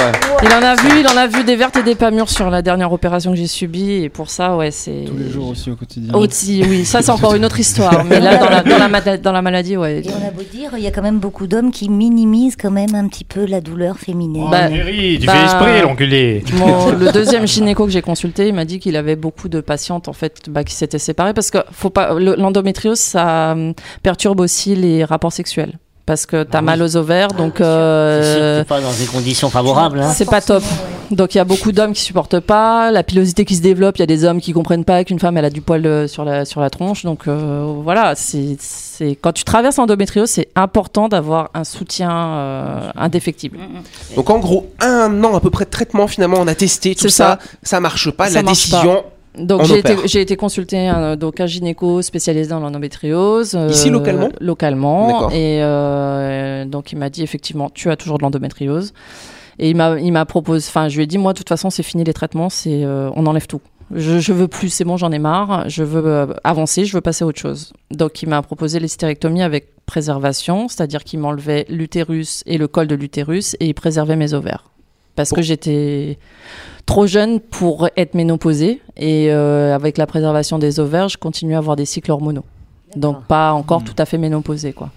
Il 0.43 0.49
en 0.53 0.63
a 0.63 0.75
vu 0.75 1.01
il 1.01 1.07
en 1.07 1.17
a 1.17 1.27
vu 1.27 1.45
des 1.45 1.55
vertes 1.57 1.77
et 1.77 1.83
des 1.83 1.95
pas 1.95 2.11
mûres 2.11 2.29
sur 2.29 2.51
la 2.51 2.61
dernière 2.61 2.93
opération 2.93 3.31
que 3.31 3.37
j'ai 3.37 3.47
subie 3.47 3.93
et 4.05 4.09
pour 4.09 4.31
ça 4.31 4.57
ouais 4.57 4.71
c'est 4.71 5.05
Tous 5.07 5.17
les 5.17 5.31
jours 5.31 5.49
aussi 5.49 5.71
au 5.71 5.77
quotidien. 5.77 6.13
aussi 6.15 6.63
oui 6.69 6.85
ça 6.85 7.03
c'est 7.03 7.11
encore 7.11 7.35
une 7.35 7.45
autre 7.45 7.59
histoire 7.61 8.05
mais 8.05 8.21
là 8.21 8.37
dans 8.37 8.49
la, 8.51 8.63
dans 8.63 8.79
la, 8.79 8.89
mala- 8.89 9.17
dans 9.19 9.33
la 9.33 9.43
maladie 9.43 9.77
ouais 9.77 10.03
Et 10.05 10.11
on 10.11 10.27
a 10.27 10.31
beau 10.31 10.43
dire, 10.43 10.71
il 10.77 10.83
y 10.83 10.87
a 10.87 10.91
quand 10.91 11.03
même 11.03 11.19
beaucoup 11.19 11.47
d'hommes 11.47 11.71
qui 11.71 11.89
minimisent 11.89 12.57
quand 12.57 12.71
même 12.71 12.95
un 12.95 13.07
petit 13.09 13.25
peu 13.25 13.45
la 13.47 13.61
douleur 13.61 13.99
féminine. 13.99 14.49
Bah, 14.51 14.69
tu 14.69 15.27
bah, 15.27 15.33
fais 15.33 15.45
esprit, 15.45 15.83
l'enculé 15.83 16.43
Mon- 16.55 16.91
le 16.99 17.13
deuxième 17.13 17.47
gynéco 17.47 17.85
que 17.85 17.91
j'ai 17.93 18.03
consulté, 18.03 18.49
il 18.49 18.55
m'a 18.55 18.65
dit 18.65 18.79
qu'il 18.81 18.97
avait 18.97 19.17
beaucoup 19.17 19.49
de 19.49 19.61
patientes 19.61 20.09
en 20.09 20.13
fait 20.13 20.49
bah, 20.49 20.65
qui 20.65 20.75
s'étaient 20.75 20.99
séparées 20.99 21.35
parce 21.35 21.51
que 21.51 21.59
faut 21.71 21.91
pas 21.91 22.15
le- 22.15 22.35
l'endométriose 22.37 22.99
ça 22.99 23.53
hum, 23.53 23.75
perturbe 24.03 24.41
aussi 24.41 24.75
les 24.75 25.05
rapports 25.05 25.33
parce 26.07 26.27
que 26.27 26.43
t'as 26.43 26.59
Ah 26.59 26.61
oui. 26.63 26.67
mal 26.67 26.83
aux 26.83 26.97
ovaires 26.97 27.29
donc 27.29 27.55
C'est 27.59 27.65
sûr 27.65 27.67
que 27.67 27.71
euh, 27.71 28.63
t'es 28.63 28.69
pas 28.69 28.81
dans 28.81 28.93
des 28.93 29.07
conditions 29.07 29.49
favorables. 29.51 30.01
Hein. 30.01 30.13
c'est 30.15 30.29
pas 30.29 30.41
top. 30.41 30.63
Donc 31.13 31.35
il 31.35 31.39
y 31.39 31.41
a 31.41 31.45
beaucoup 31.45 31.73
d'hommes 31.73 31.93
qui 31.93 32.03
supportent 32.03 32.39
pas 32.39 32.93
la 32.93 33.03
pilosité 33.03 33.45
qui 33.45 33.57
se 33.57 33.63
développe. 33.63 33.97
Il 33.99 34.01
y 34.01 34.03
a 34.05 34.07
des 34.07 34.25
hommes 34.25 34.41
qui 34.41 34.53
comprennent 34.53 34.85
pas 34.85 35.03
qu'une 35.05 35.19
femme 35.19 35.37
elle 35.37 35.45
a 35.45 35.51
du 35.51 35.61
poil 35.61 35.85
euh, 35.85 36.07
sur 36.07 36.25
la 36.25 36.45
sur 36.45 36.61
la 36.61 36.71
tronche. 36.71 37.05
Donc 37.05 37.27
euh, 37.27 37.65
voilà, 37.83 38.15
c'est 38.15 38.57
c'est 38.61 39.17
quand 39.17 39.33
tu 39.33 39.43
traverses 39.45 39.77
l'endométriose, 39.77 40.31
c'est 40.31 40.49
important 40.55 41.09
d'avoir 41.09 41.51
un 41.55 41.65
soutien 41.65 42.11
euh, 42.13 42.91
indéfectible. 42.97 43.59
Donc 44.15 44.31
en 44.31 44.39
gros, 44.39 44.71
un 44.81 45.23
an 45.25 45.35
à 45.37 45.41
peu 45.41 45.51
près 45.51 45.65
de 45.65 45.71
traitement 45.71 46.07
finalement, 46.07 46.37
on 46.39 46.47
a 46.47 46.55
testé 46.55 46.95
tout 46.95 47.03
C'est 47.03 47.09
ça. 47.11 47.39
ça. 47.41 47.49
ça, 47.63 47.81
marche 47.81 48.11
pas. 48.13 48.29
Ça 48.29 48.35
la 48.35 48.43
marche 48.43 48.69
décision, 48.71 49.03
Donc 49.39 49.65
j'ai 49.65 49.79
été, 49.79 49.95
j'ai 50.07 50.21
été 50.21 50.37
consultée 50.37 50.89
un, 50.89 51.17
donc 51.17 51.41
un 51.41 51.47
gynéco 51.47 52.03
spécialisé 52.03 52.51
dans 52.51 52.61
l'endométriose. 52.61 53.55
euh, 53.55 53.69
Ici, 53.71 53.89
localement 53.91 54.29
Localement. 54.41 55.31
Et 55.31 55.63
euh, 55.63 56.65
donc 56.65 56.93
il 56.93 56.99
m'a 56.99 57.11
dit 57.11 57.23
effectivement, 57.23 57.71
tu 57.73 57.91
as 57.91 57.97
toujours 57.97 58.19
de 58.19 58.23
l'endométriose. 58.23 58.93
Et 59.59 59.71
il 59.71 59.77
m'a, 59.77 59.99
il 60.01 60.11
m'a 60.13 60.25
proposé, 60.25 60.67
enfin 60.69 60.89
je 60.89 60.97
lui 60.97 61.05
ai 61.05 61.07
dit, 61.07 61.19
moi 61.19 61.33
de 61.33 61.39
toute 61.39 61.49
façon 61.49 61.71
c'est 61.71 61.83
fini 61.83 62.03
les 62.03 62.13
traitements, 62.15 62.49
c'est, 62.49 62.83
euh, 62.85 63.11
on 63.15 63.27
enlève 63.27 63.47
tout. 63.47 63.61
Je, 63.95 64.21
je 64.21 64.33
veux 64.33 64.47
plus, 64.49 64.69
c'est 64.69 64.85
bon, 64.85 64.97
j'en 64.97 65.11
ai 65.11 65.19
marre. 65.19 65.69
Je 65.69 65.83
veux 65.83 66.07
euh, 66.07 66.27
avancer, 66.45 66.85
je 66.85 66.95
veux 66.95 67.01
passer 67.01 67.25
à 67.25 67.27
autre 67.27 67.41
chose. 67.41 67.73
Donc 67.91 68.23
il 68.23 68.29
m'a 68.29 68.41
proposé 68.41 68.79
l'hystérectomie 68.79 69.43
avec 69.43 69.67
préservation, 69.85 70.69
c'est-à-dire 70.69 71.03
qu'il 71.05 71.19
m'enlevait 71.19 71.67
l'utérus 71.69 72.43
et 72.47 72.57
le 72.57 72.69
col 72.69 72.87
de 72.87 72.95
l'utérus 72.95 73.57
et 73.61 73.67
il 73.67 73.75
préservait 73.75 74.15
mes 74.17 74.33
ovaires. 74.33 74.70
Parce 75.17 75.31
que 75.31 75.43
j'étais 75.43 76.19
trop 76.87 77.07
jeune 77.07 77.41
pour 77.41 77.89
être 77.97 78.15
ménopausée 78.15 78.81
et 78.97 79.31
euh, 79.31 79.75
avec 79.75 79.99
la 79.99 80.07
préservation 80.07 80.59
des 80.59 80.81
ovaires, 80.81 81.09
je 81.09 81.19
continue 81.19 81.55
à 81.55 81.59
avoir 81.59 81.77
des 81.77 81.85
cycles 81.85 82.11
hormonaux. 82.11 82.45
Donc 82.97 83.25
pas 83.25 83.53
encore 83.53 83.85
tout 83.85 83.95
à 83.99 84.05
fait 84.07 84.19
ménopausée 84.19 84.73
quoi. 84.73 84.91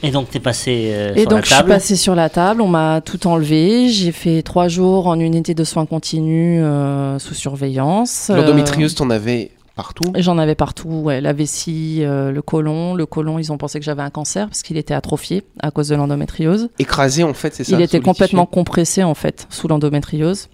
Et 0.00 0.12
donc, 0.12 0.30
t'es 0.30 0.38
passé 0.38 0.90
euh, 0.92 1.12
Et 1.16 1.22
sur 1.22 1.30
donc 1.30 1.38
la 1.38 1.42
je 1.42 1.46
suis 1.48 1.56
table. 1.56 1.68
passée 1.70 1.96
sur 1.96 2.14
la 2.14 2.28
table, 2.28 2.60
on 2.60 2.68
m'a 2.68 3.00
tout 3.00 3.26
enlevé, 3.26 3.88
j'ai 3.88 4.12
fait 4.12 4.42
trois 4.42 4.68
jours 4.68 5.08
en 5.08 5.18
unité 5.18 5.54
de 5.54 5.64
soins 5.64 5.86
continus 5.86 6.60
euh, 6.62 7.18
sous 7.18 7.34
surveillance. 7.34 8.30
L'endométriose, 8.32 8.94
t'en 8.94 9.10
avais 9.10 9.50
partout. 9.78 10.12
J'en 10.16 10.38
avais 10.38 10.56
partout, 10.56 10.88
ouais, 10.88 11.20
la 11.20 11.32
vessie, 11.32 12.00
euh, 12.02 12.32
le 12.32 12.42
côlon. 12.42 12.94
Le 12.94 13.06
côlon, 13.06 13.38
ils 13.38 13.52
ont 13.52 13.58
pensé 13.58 13.78
que 13.78 13.84
j'avais 13.84 14.02
un 14.02 14.10
cancer 14.10 14.48
parce 14.48 14.62
qu'il 14.62 14.76
était 14.76 14.92
atrophié 14.92 15.44
à 15.60 15.70
cause 15.70 15.88
de 15.88 15.94
l'endométriose. 15.94 16.68
Écrasé, 16.80 17.22
en 17.22 17.32
fait, 17.32 17.54
c'est 17.54 17.62
ça 17.62 17.76
Il 17.76 17.80
était 17.80 18.00
complètement 18.00 18.44
compressé 18.44 19.04
en 19.04 19.14
fait 19.14 19.46
sous 19.50 19.68
l'endométriose. 19.68 20.48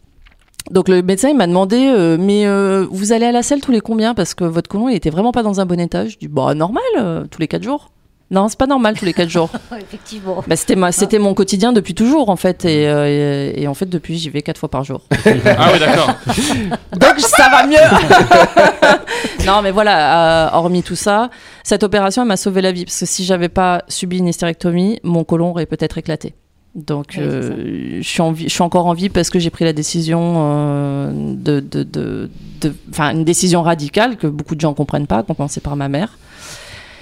Donc 0.70 0.88
le 0.88 1.02
médecin 1.02 1.28
il 1.28 1.36
m'a 1.36 1.46
demandé 1.46 1.76
euh, 1.76 2.16
mais 2.18 2.46
euh, 2.46 2.86
vous 2.90 3.12
allez 3.12 3.26
à 3.26 3.32
la 3.32 3.42
selle 3.42 3.60
tous 3.60 3.72
les 3.72 3.80
combien? 3.80 4.14
Parce 4.14 4.32
que 4.32 4.44
votre 4.44 4.68
côlon 4.68 4.88
il 4.88 4.94
était 4.94 5.10
vraiment 5.10 5.32
pas 5.32 5.42
dans 5.42 5.60
un 5.60 5.66
bon 5.66 5.80
état. 5.80 6.06
Je 6.06 6.16
dis 6.16 6.28
bah 6.28 6.54
normal 6.54 6.82
tous 7.30 7.40
les 7.40 7.48
quatre 7.48 7.62
jours. 7.62 7.90
Non 8.34 8.48
c'est 8.48 8.58
pas 8.58 8.66
normal 8.66 8.98
tous 8.98 9.04
les 9.04 9.12
quatre 9.12 9.28
jours. 9.30 9.50
Effectivement. 9.80 10.42
Bah, 10.46 10.56
c'était 10.56 10.76
ma 10.76 10.90
c'était 10.92 11.18
mon 11.18 11.34
quotidien 11.34 11.72
depuis 11.72 11.94
toujours 11.94 12.28
en 12.28 12.36
fait 12.36 12.64
et, 12.64 12.88
euh, 12.88 13.52
et, 13.54 13.62
et 13.62 13.68
en 13.68 13.74
fait 13.74 13.86
depuis 13.88 14.18
j'y 14.18 14.28
vais 14.30 14.42
quatre 14.42 14.58
fois 14.58 14.68
par 14.70 14.82
jour. 14.84 15.02
Ah 15.56 15.68
oui, 15.72 15.78
d'accord. 15.78 16.10
Donc 17.02 17.18
ça 17.20 17.48
va 17.50 17.66
mieux. 17.66 19.46
non 19.46 19.62
mais 19.62 19.70
voilà, 19.70 20.46
euh, 20.46 20.50
hormis 20.52 20.82
tout 20.82 20.96
ça, 20.96 21.30
cette 21.62 21.82
opération 21.82 22.22
elle 22.22 22.28
m'a 22.28 22.36
sauvé 22.36 22.60
la 22.60 22.72
vie 22.72 22.84
parce 22.84 22.98
que 23.00 23.06
si 23.06 23.24
j'avais 23.24 23.48
pas 23.48 23.82
subi 23.88 24.18
une 24.18 24.28
hystérectomie, 24.28 25.00
mon 25.04 25.24
côlon 25.24 25.50
aurait 25.50 25.66
peut-être 25.66 25.98
éclaté. 25.98 26.34
Donc 26.74 27.14
Oui, 27.16 27.22
euh, 27.22 27.98
je 28.02 28.08
suis 28.08 28.20
en 28.20 28.32
vie- 28.32 28.44
je 28.48 28.52
suis 28.52 28.62
encore 28.62 28.86
en 28.86 28.94
vie 28.94 29.08
parce 29.08 29.30
que 29.30 29.38
j'ai 29.38 29.50
pris 29.50 29.64
la 29.64 29.72
décision 29.72 30.34
euh, 30.38 31.12
de 31.14 31.60
de 31.60 31.84
de 31.84 32.30
de- 32.60 32.74
enfin 32.90 33.10
une 33.12 33.24
décision 33.24 33.62
radicale 33.62 34.16
que 34.16 34.26
beaucoup 34.26 34.56
de 34.56 34.60
gens 34.60 34.74
comprennent 34.74 35.06
pas, 35.06 35.22
commencé 35.22 35.60
par 35.60 35.76
ma 35.76 35.88
mère. 35.88 36.18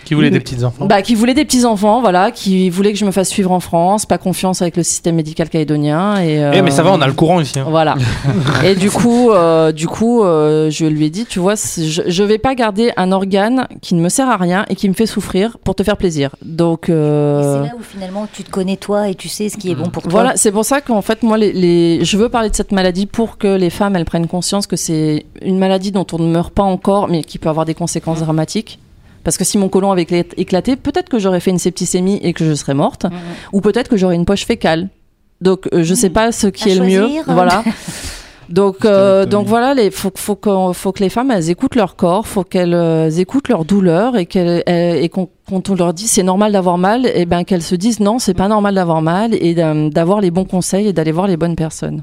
Qui 0.04 0.14
voulait 0.14 0.30
des 0.30 0.40
petits 0.40 0.64
enfants 0.64 0.87
Bah, 0.87 1.02
qui 1.02 1.14
voulait 1.14 1.35
des 1.35 1.44
petits 1.44 1.64
enfants, 1.64 2.00
voilà, 2.00 2.30
qui 2.30 2.71
voulait 2.71 2.92
que 2.92 2.99
je 2.99 3.04
me 3.04 3.11
fasse 3.12 3.28
suivre 3.28 3.52
en 3.52 3.61
France, 3.61 4.04
pas 4.06 4.18
confiance 4.18 4.61
avec 4.62 4.76
le 4.76 4.82
système 4.82 5.14
médical 5.16 5.49
calédonien 5.49 6.21
et. 6.21 6.50
Eh, 6.54 6.62
mais 6.62 6.71
ça 6.71 6.82
va, 6.82 6.90
euh, 6.90 6.94
on 6.97 7.00
a 7.00 7.06
le 7.06 7.12
courant 7.12 7.40
ici. 7.40 7.59
hein. 7.59 7.66
voilà. 7.68 7.94
et 8.64 8.75
du 8.75 8.90
coup, 8.90 9.30
euh, 9.30 9.73
du 9.73 9.87
coup, 9.87 10.23
euh, 10.25 10.71
je 10.71 10.87
lui 10.87 11.06
ai 11.06 11.11
dit, 11.11 11.25
tu 11.26 11.38
vois, 11.38 11.54
je, 11.54 12.02
je 12.06 12.23
vais 12.23 12.38
pas 12.38 12.54
garder 12.54 12.90
un 12.97 13.12
organe 13.12 13.66
qui 13.80 13.94
ne 13.94 14.00
me 14.00 14.09
sert 14.09 14.28
à 14.28 14.37
rien 14.37 14.64
et 14.68 14.75
qui 14.75 14.88
me 14.88 14.94
fait 14.94 15.06
souffrir 15.06 15.59
pour 15.64 15.75
te 15.75 15.82
faire 15.82 15.97
plaisir. 15.97 16.35
Donc 16.42 16.88
euh, 16.88 17.62
c'est 17.62 17.68
là 17.68 17.75
où 17.78 17.82
finalement 17.82 18.26
tu 18.32 18.42
te 18.44 18.50
connais 18.50 18.76
toi 18.76 19.09
et 19.09 19.14
tu 19.14 19.28
sais 19.28 19.49
ce 19.49 19.56
qui 19.56 19.71
est 19.71 19.75
bon 19.75 19.88
pour 19.88 20.02
toi. 20.02 20.11
voilà, 20.12 20.32
c'est 20.37 20.52
pour 20.52 20.64
ça 20.64 20.80
qu'en 20.80 21.02
fait, 21.02 21.23
moi, 21.23 21.38
les, 21.38 21.52
les- 21.52 22.04
je 22.04 22.16
veux 22.16 22.28
parler 22.28 22.50
de 22.50 22.54
cette 22.56 22.73
maladie 22.73 23.06
pour 23.06 23.38
que 23.38 23.56
les 23.56 23.71
femmes, 23.71 23.97
elles 23.97 24.04
prennent 24.04 24.26
conscience 24.26 24.66
que 24.66 24.76
c'est 24.76 25.26
une 25.42 25.59
maladie 25.59 25.92
dont 25.92 26.06
on 26.12 26.18
ne 26.18 26.30
meurt 26.30 26.52
pas 26.52 26.62
encore, 26.62 27.09
mais 27.09 27.23
qui 27.23 27.38
peut 27.38 27.49
avoir 27.49 27.64
des 27.66 27.75
conséquences 27.75 28.21
dramatiques. 28.21 28.78
Parce 29.24 29.36
que 29.38 29.44
si 29.44 29.58
mon 29.58 29.68
côlon 29.68 29.90
avait 29.92 30.02
écla- 30.04 30.24
éclaté, 30.36 30.76
peut-être 30.76 31.08
que 31.08 31.18
j'aurais 31.18 31.40
fait 31.40 31.50
une 31.50 31.58
septicémie 31.58 32.18
et 32.22 32.32
que 32.32 32.44
je 32.44 32.54
serais 32.54 32.74
morte, 32.74 33.04
Mhm. 33.04 33.10
ou 33.52 33.60
peut-être 33.60 33.88
que 33.88 33.96
j'aurais 33.96 34.16
une 34.16 34.24
poche 34.24 34.44
fécale. 34.46 34.88
Donc, 35.40 35.68
euh, 35.72 35.82
je 35.82 35.94
sais 35.94 36.10
pas 36.10 36.32
ce 36.32 36.46
qui 36.48 36.70
À 36.70 36.72
est 36.72 36.78
le 36.78 36.84
mieux. 36.86 37.00
choisir. 37.02 37.24
Voilà. 37.26 37.62
Donc, 38.48 38.84
euh, 38.84 39.24
donc 39.24 39.46
voilà, 39.46 39.72
il 39.82 39.90
faut, 39.92 40.10
faut, 40.14 40.34
qu'on- 40.34 40.74
faut 40.74 40.92
que 40.92 41.02
les 41.02 41.08
femmes 41.08 41.30
elles 41.30 41.48
écoutent 41.48 41.76
leur 41.76 41.96
corps, 41.96 42.26
faut 42.26 42.44
qu'elles 42.44 42.74
euh, 42.74 43.08
écoutent 43.08 43.48
leur 43.48 43.64
douleur 43.64 44.16
et 44.16 44.26
qu'elles 44.26 44.62
elles- 44.66 45.02
et 45.02 45.08
qu'on- 45.08 45.30
quand 45.48 45.70
on 45.70 45.74
leur 45.74 45.94
dit 45.94 46.06
c'est 46.06 46.24
normal 46.24 46.52
d'avoir 46.52 46.76
mal, 46.76 47.06
et 47.14 47.24
ben 47.24 47.44
qu'elles 47.44 47.62
se 47.62 47.74
disent 47.76 48.00
non 48.00 48.18
c'est 48.18 48.34
pas 48.34 48.48
normal 48.48 48.74
d'avoir 48.74 49.00
mal 49.00 49.32
et 49.32 49.54
d'a- 49.54 49.88
d'avoir 49.88 50.20
les 50.20 50.30
bons 50.30 50.44
conseils 50.44 50.88
et 50.88 50.92
d'aller 50.92 51.12
voir 51.12 51.28
les 51.28 51.38
bonnes 51.38 51.56
personnes. 51.56 52.02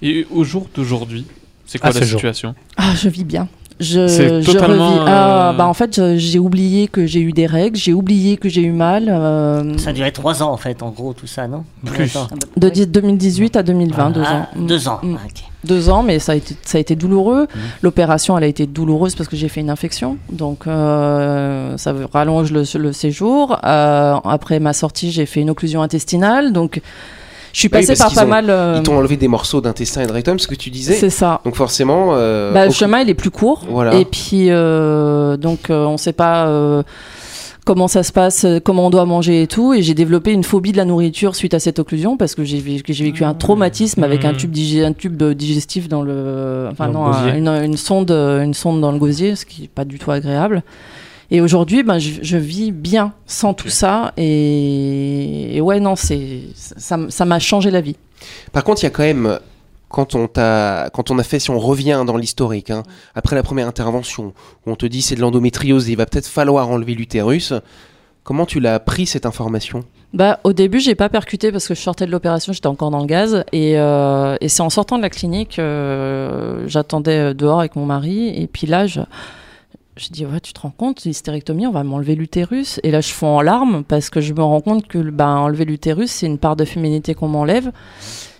Et 0.00 0.26
au 0.32 0.44
jour 0.44 0.66
d'aujourd'hui, 0.74 1.26
c'est 1.66 1.78
quoi 1.78 1.90
Ah, 1.90 1.94
la 1.94 2.00
ce 2.00 2.06
jour. 2.06 2.20
situation? 2.20 2.54
Ah 2.78 2.92
je 2.96 3.08
vis 3.10 3.24
bien. 3.24 3.48
Je, 3.78 4.06
C'est 4.08 4.40
je 4.40 4.58
revis. 4.58 4.80
Ah, 5.06 5.50
euh, 5.50 5.52
bah 5.52 5.66
en 5.66 5.74
fait 5.74 6.16
j'ai 6.16 6.38
oublié 6.38 6.88
que 6.88 7.04
j'ai 7.06 7.20
eu 7.20 7.32
des 7.32 7.44
règles, 7.46 7.76
j'ai 7.76 7.92
oublié 7.92 8.38
que 8.38 8.48
j'ai 8.48 8.62
eu 8.62 8.72
mal. 8.72 9.08
euh, 9.10 9.76
Ça 9.76 9.90
a 9.90 9.92
duré 9.92 10.12
trois 10.12 10.42
ans 10.42 10.50
en 10.50 10.56
fait, 10.56 10.82
en 10.82 10.90
gros, 10.90 11.12
tout 11.12 11.26
ça, 11.26 11.46
non? 11.46 11.64
Plus. 11.84 12.04
Attends. 12.16 12.28
de 12.56 12.68
10 12.70 12.88
2018 12.88 13.56
à 13.56 13.62
2020, 13.62 14.10
deux 14.12 14.22
Ah, 14.24 14.34
ans. 14.34 14.46
Mm. 14.56 14.66
Deux 14.66 14.88
ans. 14.88 14.98
Mm. 15.02 15.16
ah, 15.18 15.26
ok. 15.26 15.42
deux 15.64 15.90
ans, 15.90 16.02
mais 16.02 16.18
ça 16.18 16.32
a 16.32 16.34
été, 16.36 16.56
ça 16.62 16.78
a 16.78 16.80
été 16.80 16.96
douloureux. 16.96 17.48
L'opération, 17.82 18.38
elle 18.38 18.44
a 18.44 18.46
été 18.46 18.66
douloureuse 18.66 19.14
parce 19.14 19.28
que 19.28 19.36
j'ai 19.36 19.48
fait 19.48 19.60
une 19.60 19.70
infection, 19.70 20.16
donc 20.32 20.66
euh, 20.66 21.76
ça 21.76 21.92
rallonge 22.14 22.52
le, 22.52 22.62
le 22.78 22.92
séjour. 22.94 23.58
Euh, 23.64 24.14
après 24.24 24.58
ma 24.58 24.72
sortie, 24.72 25.10
j'ai 25.10 25.26
fait 25.26 25.40
une 25.42 25.50
occlusion 25.50 25.82
intestinale, 25.82 26.52
donc 26.54 26.80
je 27.56 27.60
suis 27.60 27.68
oui, 27.68 27.86
passée 27.86 27.96
par 27.96 28.12
pas 28.12 28.24
ont- 28.24 28.28
mal. 28.28 28.50
euh, 28.50 28.74
Ils 28.76 28.82
t'ont 28.82 28.98
enlevé 28.98 29.16
des 29.16 29.28
morceaux 29.28 29.62
d'intestin 29.62 30.02
et 30.02 30.06
de 30.06 30.12
rectum, 30.12 30.38
ce 30.38 30.46
que 30.46 30.54
tu 30.54 30.68
disais. 30.68 30.92
c'est 30.92 31.08
ça. 31.08 31.40
Donc 31.46 31.56
forcément. 31.56 32.10
euh, 32.12 32.52
Bah, 32.52 32.66
le 32.66 32.70
chemin, 32.72 33.00
il 33.00 33.08
est 33.08 33.14
plus 33.14 33.30
court. 33.30 33.62
Voilà. 33.70 33.94
Et 33.94 34.04
puis, 34.04 34.50
euh, 34.50 35.38
donc, 35.38 35.70
euh, 35.70 35.86
on 35.86 35.92
ne 35.92 35.96
sait 35.96 36.12
pas 36.12 36.48
euh, 36.48 36.82
comment 37.64 37.88
ça 37.88 38.02
se 38.02 38.12
passe, 38.12 38.44
comment 38.62 38.86
on 38.88 38.90
doit 38.90 39.06
manger 39.06 39.40
et 39.40 39.46
tout. 39.46 39.72
Et 39.72 39.80
j'ai 39.80 39.94
développé 39.94 40.32
une 40.32 40.44
phobie 40.44 40.72
de 40.72 40.76
la 40.76 40.84
nourriture 40.84 41.34
suite 41.34 41.54
à 41.54 41.58
cette 41.58 41.78
occlusion 41.78 42.18
parce 42.18 42.34
que 42.34 42.44
j'ai 42.44 42.60
vécu 42.60 43.24
un 43.24 43.32
traumatisme 43.32 44.04
avec 44.04 44.26
un 44.26 44.32
Mhm. 44.32 44.36
tube, 44.94 45.22
un 45.22 45.32
digestif 45.32 45.88
dans 45.88 46.02
le. 46.02 46.68
Enfin, 46.70 46.88
Dans 46.88 47.04
non, 47.04 47.06
le 47.06 47.12
gosier. 47.14 47.30
un- 47.30 47.36
une, 47.62 47.64
une 47.70 47.76
sonde, 47.78 48.10
une 48.10 48.52
sonde 48.52 48.82
dans 48.82 48.92
le 48.92 48.98
gosier, 48.98 49.34
ce 49.34 49.46
qui 49.46 49.62
n'est 49.62 49.68
pas 49.68 49.86
du 49.86 49.98
tout 49.98 50.10
agréable. 50.10 50.62
Et 51.30 51.40
aujourd'hui, 51.40 51.82
ben, 51.82 51.98
je, 51.98 52.20
je 52.22 52.36
vis 52.36 52.72
bien 52.72 53.12
sans 53.26 53.54
tout 53.54 53.68
ça. 53.68 54.12
Et, 54.16 55.56
et 55.56 55.60
ouais, 55.60 55.80
non, 55.80 55.96
c'est 55.96 56.40
ça 56.54 57.24
m'a 57.24 57.38
changé 57.38 57.70
la 57.70 57.80
vie. 57.80 57.96
Par 58.52 58.64
contre, 58.64 58.82
il 58.82 58.84
y 58.84 58.88
a 58.88 58.90
quand 58.90 59.02
même, 59.02 59.38
quand 59.88 60.14
on, 60.14 60.28
t'a, 60.28 60.90
quand 60.92 61.10
on 61.10 61.18
a 61.18 61.22
fait, 61.22 61.38
si 61.38 61.50
on 61.50 61.58
revient 61.58 62.04
dans 62.06 62.16
l'historique, 62.16 62.70
hein, 62.70 62.82
après 63.14 63.36
la 63.36 63.42
première 63.42 63.68
intervention, 63.68 64.32
où 64.66 64.70
on 64.70 64.76
te 64.76 64.86
dit 64.86 65.02
c'est 65.02 65.16
de 65.16 65.20
l'endométriose 65.20 65.88
il 65.88 65.96
va 65.96 66.06
peut-être 66.06 66.26
falloir 66.26 66.68
enlever 66.68 66.94
l'utérus, 66.94 67.52
comment 68.22 68.46
tu 68.46 68.60
l'as 68.60 68.80
pris 68.80 69.06
cette 69.06 69.26
information? 69.26 69.84
Bah, 70.14 70.40
au 70.44 70.52
début, 70.52 70.80
j'ai 70.80 70.94
pas 70.94 71.08
percuté 71.08 71.52
parce 71.52 71.66
que 71.68 71.74
je 71.74 71.80
sortais 71.80 72.06
de 72.06 72.10
l'opération, 72.10 72.52
j'étais 72.52 72.68
encore 72.68 72.90
dans 72.90 73.00
le 73.00 73.06
gaz. 73.06 73.44
Et, 73.52 73.76
euh, 73.76 74.36
et 74.40 74.48
c'est 74.48 74.62
en 74.62 74.70
sortant 74.70 74.96
de 74.96 75.02
la 75.02 75.10
clinique, 75.10 75.58
euh, 75.58 76.64
j'attendais 76.68 77.34
dehors 77.34 77.58
avec 77.58 77.76
mon 77.76 77.84
mari. 77.84 78.28
Et 78.28 78.46
puis 78.46 78.66
là, 78.66 78.86
je, 78.86 79.00
je 79.96 80.08
dis, 80.10 80.26
ouais, 80.26 80.40
tu 80.40 80.52
te 80.52 80.60
rends 80.60 80.70
compte, 80.76 81.04
l'hystérectomie, 81.04 81.66
on 81.66 81.72
va 81.72 81.82
m'enlever 81.82 82.14
l'utérus. 82.14 82.80
Et 82.82 82.90
là, 82.90 83.00
je 83.00 83.08
fonds 83.12 83.38
en 83.38 83.40
larmes 83.40 83.82
parce 83.84 84.10
que 84.10 84.20
je 84.20 84.32
me 84.34 84.42
rends 84.42 84.60
compte 84.60 84.86
que 84.86 84.98
bah, 84.98 85.28
enlever 85.28 85.64
l'utérus, 85.64 86.10
c'est 86.10 86.26
une 86.26 86.38
part 86.38 86.54
de 86.56 86.64
féminité 86.66 87.14
qu'on 87.14 87.28
m'enlève. 87.28 87.72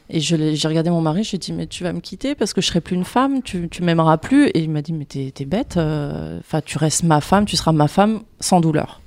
Et 0.09 0.21
j'ai 0.21 0.37
regardé 0.69 0.90
mon 0.90 1.01
mari, 1.01 1.25
je 1.25 1.31
lui 1.31 1.37
ai 1.37 1.38
dit, 1.38 1.53
mais 1.53 1.66
tu 1.66 1.83
vas 1.83 1.92
me 1.92 2.01
quitter 2.01 2.35
parce 2.37 2.53
que 2.53 2.61
je 2.61 2.66
serai 2.69 2.81
plus 2.81 2.95
une 2.95 3.05
femme, 3.05 3.42
tu, 3.42 3.69
tu 3.69 3.83
m'aimeras 3.83 4.19
plus. 4.19 4.49
Et 4.49 4.61
il 4.61 4.71
m'a 4.71 4.83
dit, 4.83 4.92
mais 4.92 5.05
t'es 5.07 5.33
t'es 5.35 5.45
bête, 5.47 5.79
euh, 5.79 6.38
enfin, 6.40 6.61
tu 6.64 6.79
restes 6.79 7.03
ma 7.03 7.21
femme, 7.21 7.45
tu 7.47 7.57
seras 7.57 7.73
ma 7.73 7.88
femme 7.88 8.21
sans 8.38 8.61
douleur. 8.61 9.01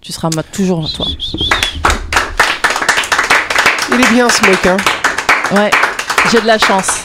Tu 0.00 0.12
seras 0.12 0.30
ma, 0.34 0.42
toujours 0.42 0.90
toi. 0.92 1.06
Il 3.92 4.00
est 4.00 4.10
bien 4.12 4.28
ce 4.28 4.48
mec, 4.48 4.64
hein 4.66 4.76
Ouais, 5.54 5.70
j'ai 6.30 6.40
de 6.40 6.46
la 6.46 6.58
chance. 6.58 7.02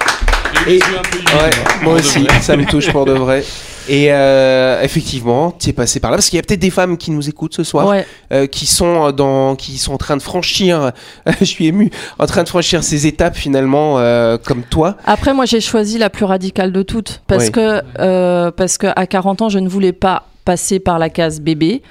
Et- 0.68 0.80
Ouais, 0.80 1.50
moi 1.82 1.94
aussi, 1.96 2.26
ça 2.42 2.56
me 2.56 2.66
touche 2.66 2.92
pour 2.92 3.06
de 3.06 3.14
vrai. 3.14 3.44
Et 3.90 4.08
euh, 4.12 4.82
effectivement, 4.84 5.52
tu 5.52 5.70
es 5.70 5.74
passé 5.74 6.00
par 6.00 6.12
là 6.12 6.18
parce 6.18 6.30
qu'il 6.30 6.38
y 6.38 6.40
a 6.40 6.44
peut-être 6.44 6.60
des 6.60 6.70
femmes 6.70 6.98
qui 6.98 7.12
nous 7.12 7.28
écoutent 7.30 7.56
ce 7.56 7.64
soir, 7.64 7.88
Ouais, 7.88 8.06
euh, 8.32 8.48
qui 8.48 8.66
sont 8.66 9.12
dans, 9.12 9.56
qui 9.56 9.78
sont 9.78 9.94
en 9.94 9.98
train 9.98 10.18
de 10.18 10.22
franchir. 10.22 10.92
je 11.40 11.46
suis 11.46 11.68
ému, 11.68 11.90
en 12.20 12.26
train 12.26 12.44
de 12.44 12.50
franchir 12.50 12.84
ces 12.84 13.08
étapes 13.08 13.36
finalement, 13.36 13.98
euh, 14.00 14.38
comme 14.38 14.64
toi. 14.64 14.98
Après, 15.06 15.34
moi, 15.34 15.46
j'ai 15.46 15.62
choisi 15.62 15.98
la 15.98 16.10
plus 16.10 16.26
radicale 16.26 16.72
de 16.72 16.84
toutes 16.84 17.22
parce 17.28 17.46
Oui. 17.46 17.52
que 17.52 17.82
euh, 18.00 18.52
parce 18.52 18.78
que 18.78 18.88
à 18.96 19.08
40 19.08 19.42
ans, 19.44 19.50
je 19.50 19.60
ne 19.60 19.68
voulais 19.70 19.94
pas 19.94 20.24
passer 20.44 20.80
par 20.80 21.00
la 21.00 21.10
case 21.10 21.42
bébé. 21.42 21.82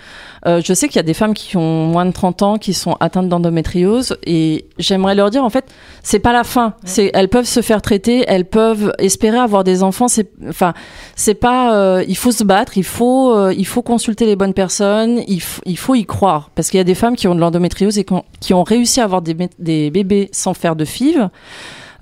Euh, 0.47 0.63
je 0.65 0.73
sais 0.73 0.89
qu'il 0.89 0.97
y 0.97 1.01
a 1.01 1.05
des 1.05 1.13
femmes 1.15 1.35
qui 1.35 1.57
ont 1.59 1.87
moins 1.87 2.07
de 2.07 2.13
30 2.13 2.43
ans 2.43 2.57
qui 2.57 2.73
sont 2.73 2.97
atteintes 3.01 3.29
d'endométriose 3.29 4.17
et 4.25 4.65
j'aimerais 4.79 5.15
leur 5.15 5.29
dire 5.29 5.45
en 5.45 5.51
fait, 5.51 5.67
c'est 6.03 6.19
pas 6.19 6.33
la 6.33 6.45
fin. 6.45 6.75
C'est 6.85 7.11
elles 7.13 7.29
peuvent 7.29 7.45
se 7.47 7.61
faire 7.61 7.83
traiter, 7.83 8.25
elles 8.27 8.47
peuvent 8.47 8.93
espérer 8.99 9.37
avoir 9.37 9.65
des 9.65 9.83
enfants. 9.83 10.09
C'est 10.09 10.31
enfin, 10.49 10.73
c'est 11.15 11.35
pas. 11.35 11.75
euh, 11.75 12.05
il 12.09 12.17
faut 12.17 12.33
se 12.33 12.43
battre, 12.45 12.79
il 12.79 12.85
faut 12.85 13.35
euh, 13.35 13.53
il 13.57 13.67
faut 13.67 13.83
consulter 13.83 14.25
les 14.25 14.37
bonnes 14.37 14.55
personnes, 14.55 15.21
il, 15.29 15.43
il 15.67 15.77
faut 15.79 15.95
y 15.95 16.07
croire 16.07 16.51
parce 16.55 16.71
qu'il 16.71 16.79
y 16.79 16.81
a 16.81 16.85
des 16.85 16.95
femmes 16.95 17.17
qui 17.17 17.29
ont 17.29 17.35
de 17.35 17.41
l'endométriose 17.41 17.99
et 17.99 18.05
qui 18.05 18.13
ont, 18.15 18.25
qui 18.41 18.55
ont 18.55 18.63
réussi 18.65 19.01
à 19.01 19.05
avoir 19.05 19.21
des, 19.21 19.37
des 19.59 19.91
bébés 19.91 20.31
sans 20.33 20.55
faire 20.55 20.75
de 20.75 20.87
FIV, 20.87 21.29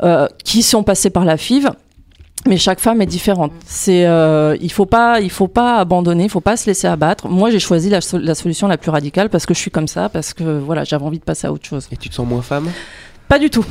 euh, 0.05 0.29
qui 0.45 0.63
sont 0.63 0.85
passées 0.85 1.11
par 1.11 1.25
la 1.25 1.37
FIV 1.37 1.71
mais 2.47 2.57
chaque 2.57 2.81
femme 2.81 3.03
est 3.03 3.07
différente. 3.07 3.53
C'est, 3.67 4.07
euh, 4.07 4.57
il 4.61 4.73
faut 4.73 4.87
pas, 4.87 5.21
il 5.21 5.31
faut 5.31 5.49
pas 5.49 5.79
abandonner, 5.79 6.25
il 6.25 6.31
faut 6.31 6.41
pas 6.41 6.57
se 6.57 6.67
laisser 6.67 6.87
abattre. 6.87 7.29
Moi, 7.29 7.51
j'ai 7.51 7.59
choisi 7.59 7.91
la, 7.91 8.01
la 8.13 8.35
solution 8.35 8.69
la 8.69 8.77
plus 8.77 8.91
radicale 8.91 9.29
parce 9.29 9.47
que 9.47 9.55
je 9.55 9.59
suis 9.59 9.71
comme 9.71 9.89
ça, 9.89 10.09
parce 10.09 10.35
que 10.35 10.59
voilà, 10.59 10.85
j'avais 10.85 11.05
envie 11.05 11.19
de 11.19 11.25
passer 11.25 11.47
à 11.47 11.53
autre 11.53 11.67
chose. 11.67 11.89
Et 11.93 11.97
tu 11.97 12.09
te 12.09 12.15
sens 12.15 12.27
moins 12.27 12.43
femme? 12.43 12.69
Pas 13.29 13.39
du 13.39 13.51
tout. 13.51 13.65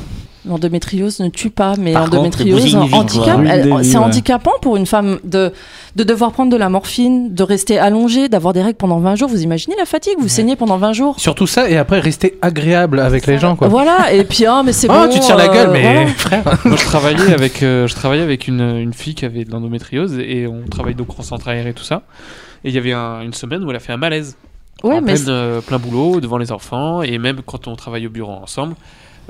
L'endométriose 0.46 1.20
ne 1.20 1.28
tue 1.28 1.50
pas, 1.50 1.74
mais 1.78 1.92
l'endométriose 1.92 2.74
handicap. 2.74 3.40
C'est 3.82 3.98
handicapant 3.98 4.52
pour 4.62 4.76
une 4.76 4.86
femme 4.86 5.18
de, 5.24 5.52
de 5.96 6.04
devoir 6.04 6.32
prendre 6.32 6.50
de 6.50 6.56
la 6.56 6.70
morphine, 6.70 7.34
de 7.34 7.42
rester 7.42 7.78
allongée, 7.78 8.28
d'avoir 8.30 8.54
des 8.54 8.62
règles 8.62 8.78
pendant 8.78 8.98
20 8.98 9.16
jours. 9.16 9.28
Vous 9.28 9.42
imaginez 9.42 9.74
la 9.76 9.84
fatigue 9.84 10.14
Vous 10.18 10.28
saignez 10.28 10.56
pendant 10.56 10.78
20 10.78 10.92
jours 10.94 11.20
Surtout 11.20 11.46
ça, 11.46 11.68
et 11.68 11.76
après 11.76 12.00
rester 12.00 12.38
agréable 12.40 13.00
avec 13.00 13.26
les 13.26 13.38
gens, 13.38 13.56
quoi. 13.56 13.68
Voilà, 13.68 14.12
et 14.14 14.24
puis, 14.24 14.44
oh, 14.48 14.62
mais 14.64 14.72
c'est 14.72 14.88
Oh, 14.88 14.94
bon. 14.94 15.08
tu 15.12 15.20
tires 15.20 15.36
la 15.36 15.50
euh, 15.50 15.52
gueule, 15.52 15.70
mais 15.72 15.82
voilà. 15.82 16.06
frère. 16.12 16.44
Moi, 16.64 16.76
je 16.76 16.84
travaillais 16.84 17.32
avec, 17.34 17.62
euh, 17.62 17.86
je 17.86 17.94
travaillais 17.94 18.22
avec 18.22 18.48
une, 18.48 18.60
une 18.78 18.94
fille 18.94 19.14
qui 19.16 19.24
avait 19.26 19.44
de 19.44 19.50
l'endométriose 19.50 20.18
et 20.18 20.46
on 20.46 20.62
travaille 20.70 20.94
donc 20.94 21.18
en 21.18 21.22
centre 21.22 21.48
aéré 21.48 21.70
et 21.70 21.74
tout 21.74 21.84
ça. 21.84 22.02
Et 22.64 22.68
il 22.70 22.74
y 22.74 22.78
avait 22.78 22.92
un- 22.92 23.20
une 23.20 23.34
semaine 23.34 23.62
où 23.64 23.70
elle 23.70 23.76
a 23.76 23.80
fait 23.80 23.92
un 23.92 23.96
malaise. 23.98 24.36
Ouais, 24.84 24.94
en 24.94 25.00
mais 25.02 25.14
pleine, 25.14 25.24
euh, 25.28 25.60
plein 25.60 25.78
boulot, 25.78 26.20
devant 26.20 26.38
les 26.38 26.52
enfants. 26.52 27.02
Et 27.02 27.18
même 27.18 27.40
quand 27.44 27.66
on 27.68 27.74
travaille 27.76 28.06
au 28.06 28.10
bureau 28.10 28.32
ensemble, 28.32 28.76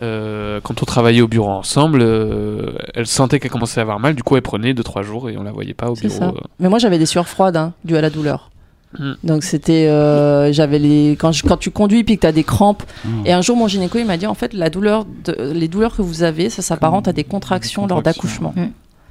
euh, 0.03 0.61
quand 0.63 0.83
on 0.83 0.85
travaillait 0.85 1.21
au 1.23 1.29
bureau 1.29 1.51
ensemble, 1.51 2.01
euh, 2.03 2.73
elle 2.95 3.07
sentait 3.07 3.41
qu'elle 3.41 3.51
commençait 3.51 3.81
à 3.81 3.83
avoir 3.83 3.99
mal. 4.01 4.15
Du 4.15 4.23
coup, 4.23 4.37
elle 4.37 4.43
prenait 4.43 4.73
2-3 4.75 5.03
jours 5.03 5.29
et 5.31 5.37
on 5.37 5.43
la 5.43 5.53
voyait 5.53 5.75
pas 5.75 5.91
au 5.91 5.95
bureau. 5.95 6.09
ça. 6.15 6.33
Mais 6.61 6.69
moi, 6.69 6.79
j'avais 6.79 6.99
des 6.99 7.07
sueurs 7.07 7.29
froides 7.29 7.57
hein, 7.57 7.73
dues 7.85 7.97
à 7.97 8.01
la 8.01 8.11
douleur. 8.11 8.51
Hmm. 8.99 9.13
Donc 9.23 9.43
c'était, 9.45 9.87
euh, 9.89 10.51
j'avais 10.51 10.79
les 10.79 11.11
quand, 11.21 11.31
je- 11.31 11.43
quand 11.45 11.59
tu 11.59 11.71
conduis 11.71 12.05
puis 12.05 12.17
que 12.17 12.23
tu 12.23 12.27
as 12.27 12.33
des 12.33 12.43
crampes. 12.45 12.83
Hmm. 13.05 13.27
Et 13.27 13.33
un 13.35 13.43
jour, 13.43 13.55
mon 13.55 13.69
gynéco 13.69 13.99
il 13.99 14.07
m'a 14.07 14.17
dit 14.17 14.27
en 14.27 14.33
fait 14.33 14.55
la 14.55 14.71
douleur, 14.71 15.05
de, 15.27 15.53
les 15.53 15.69
douleurs 15.69 15.95
que 15.95 16.01
vous 16.01 16.23
avez, 16.23 16.49
ça 16.49 16.63
s'apparente 16.63 17.07
à 17.07 17.13
des 17.13 17.25
contractions 17.25 17.87
lors 17.87 18.01
d'accouchement. 18.03 18.55
Hmm. 18.57 18.69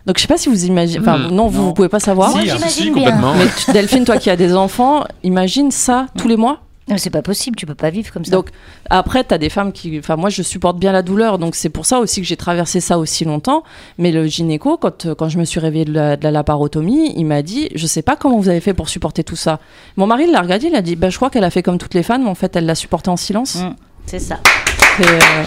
Donc 0.07 0.17
je 0.17 0.21
sais 0.23 0.27
pas 0.27 0.37
si 0.37 0.49
vous 0.49 0.65
imaginez, 0.65 0.99
enfin 1.01 1.17
Hmm. 1.29 1.31
non, 1.35 1.47
vous, 1.47 1.63
vous 1.65 1.73
pouvez 1.75 1.89
pas 1.89 1.99
savoir. 1.99 2.31
Moi, 2.31 2.39
Si, 2.39 2.45
j'imagine 2.47 2.69
si, 2.69 2.83
bien. 2.89 2.93
complètement. 2.93 3.33
Mais 3.35 3.45
tu- 3.65 3.71
Delphine, 3.71 4.03
toi 4.03 4.17
qui 4.17 4.31
as 4.31 4.35
des 4.35 4.55
enfants, 4.55 5.03
imagine 5.23 5.69
ça 5.69 6.07
tous 6.17 6.27
les 6.27 6.37
mois. 6.37 6.61
C'est 6.95 7.09
pas 7.09 7.21
possible, 7.21 7.57
tu 7.57 7.65
peux 7.65 7.75
pas 7.75 7.89
vivre 7.89 8.13
comme 8.13 8.23
ça. 8.23 8.31
Donc 8.31 8.49
après, 8.89 9.23
tu 9.25 9.33
as 9.33 9.37
des 9.37 9.49
femmes 9.49 9.73
qui. 9.73 9.99
Enfin, 9.99 10.15
moi, 10.15 10.29
je 10.29 10.41
supporte 10.41 10.79
bien 10.79 10.93
la 10.93 11.01
douleur, 11.01 11.37
donc 11.37 11.55
c'est 11.55 11.69
pour 11.69 11.85
ça 11.85 11.99
aussi 11.99 12.21
que 12.21 12.27
j'ai 12.27 12.37
traversé 12.37 12.79
ça 12.79 12.97
aussi 12.97 13.25
longtemps. 13.25 13.63
Mais 13.97 14.11
le 14.11 14.25
gynéco, 14.25 14.77
quand, 14.77 15.05
euh, 15.05 15.13
quand 15.15 15.27
je 15.27 15.37
me 15.37 15.43
suis 15.43 15.59
réveillée 15.59 15.83
de 15.85 15.91
la, 15.93 16.15
de 16.15 16.23
la 16.23 16.31
laparotomie, 16.31 17.13
il 17.17 17.25
m'a 17.25 17.41
dit 17.41 17.69
Je 17.75 17.85
sais 17.87 18.01
pas 18.01 18.15
comment 18.15 18.37
vous 18.39 18.47
avez 18.47 18.61
fait 18.61 18.73
pour 18.73 18.87
supporter 18.87 19.25
tout 19.25 19.35
ça. 19.35 19.59
Mon 19.97 20.07
mari 20.07 20.31
l'a 20.31 20.39
regardé, 20.39 20.67
il 20.67 20.75
a 20.75 20.81
dit 20.81 20.95
bah, 20.95 21.09
Je 21.09 21.17
crois 21.17 21.29
qu'elle 21.29 21.43
a 21.43 21.49
fait 21.49 21.63
comme 21.63 21.77
toutes 21.77 21.93
les 21.93 22.03
femmes, 22.03 22.23
mais 22.23 22.29
en 22.29 22.35
fait, 22.35 22.55
elle 22.55 22.65
l'a 22.65 22.75
supporté 22.75 23.09
en 23.09 23.17
silence. 23.17 23.55
Mm, 23.55 23.75
c'est 24.05 24.19
ça. 24.19 24.39
Et, 24.99 25.03
euh, 25.03 25.43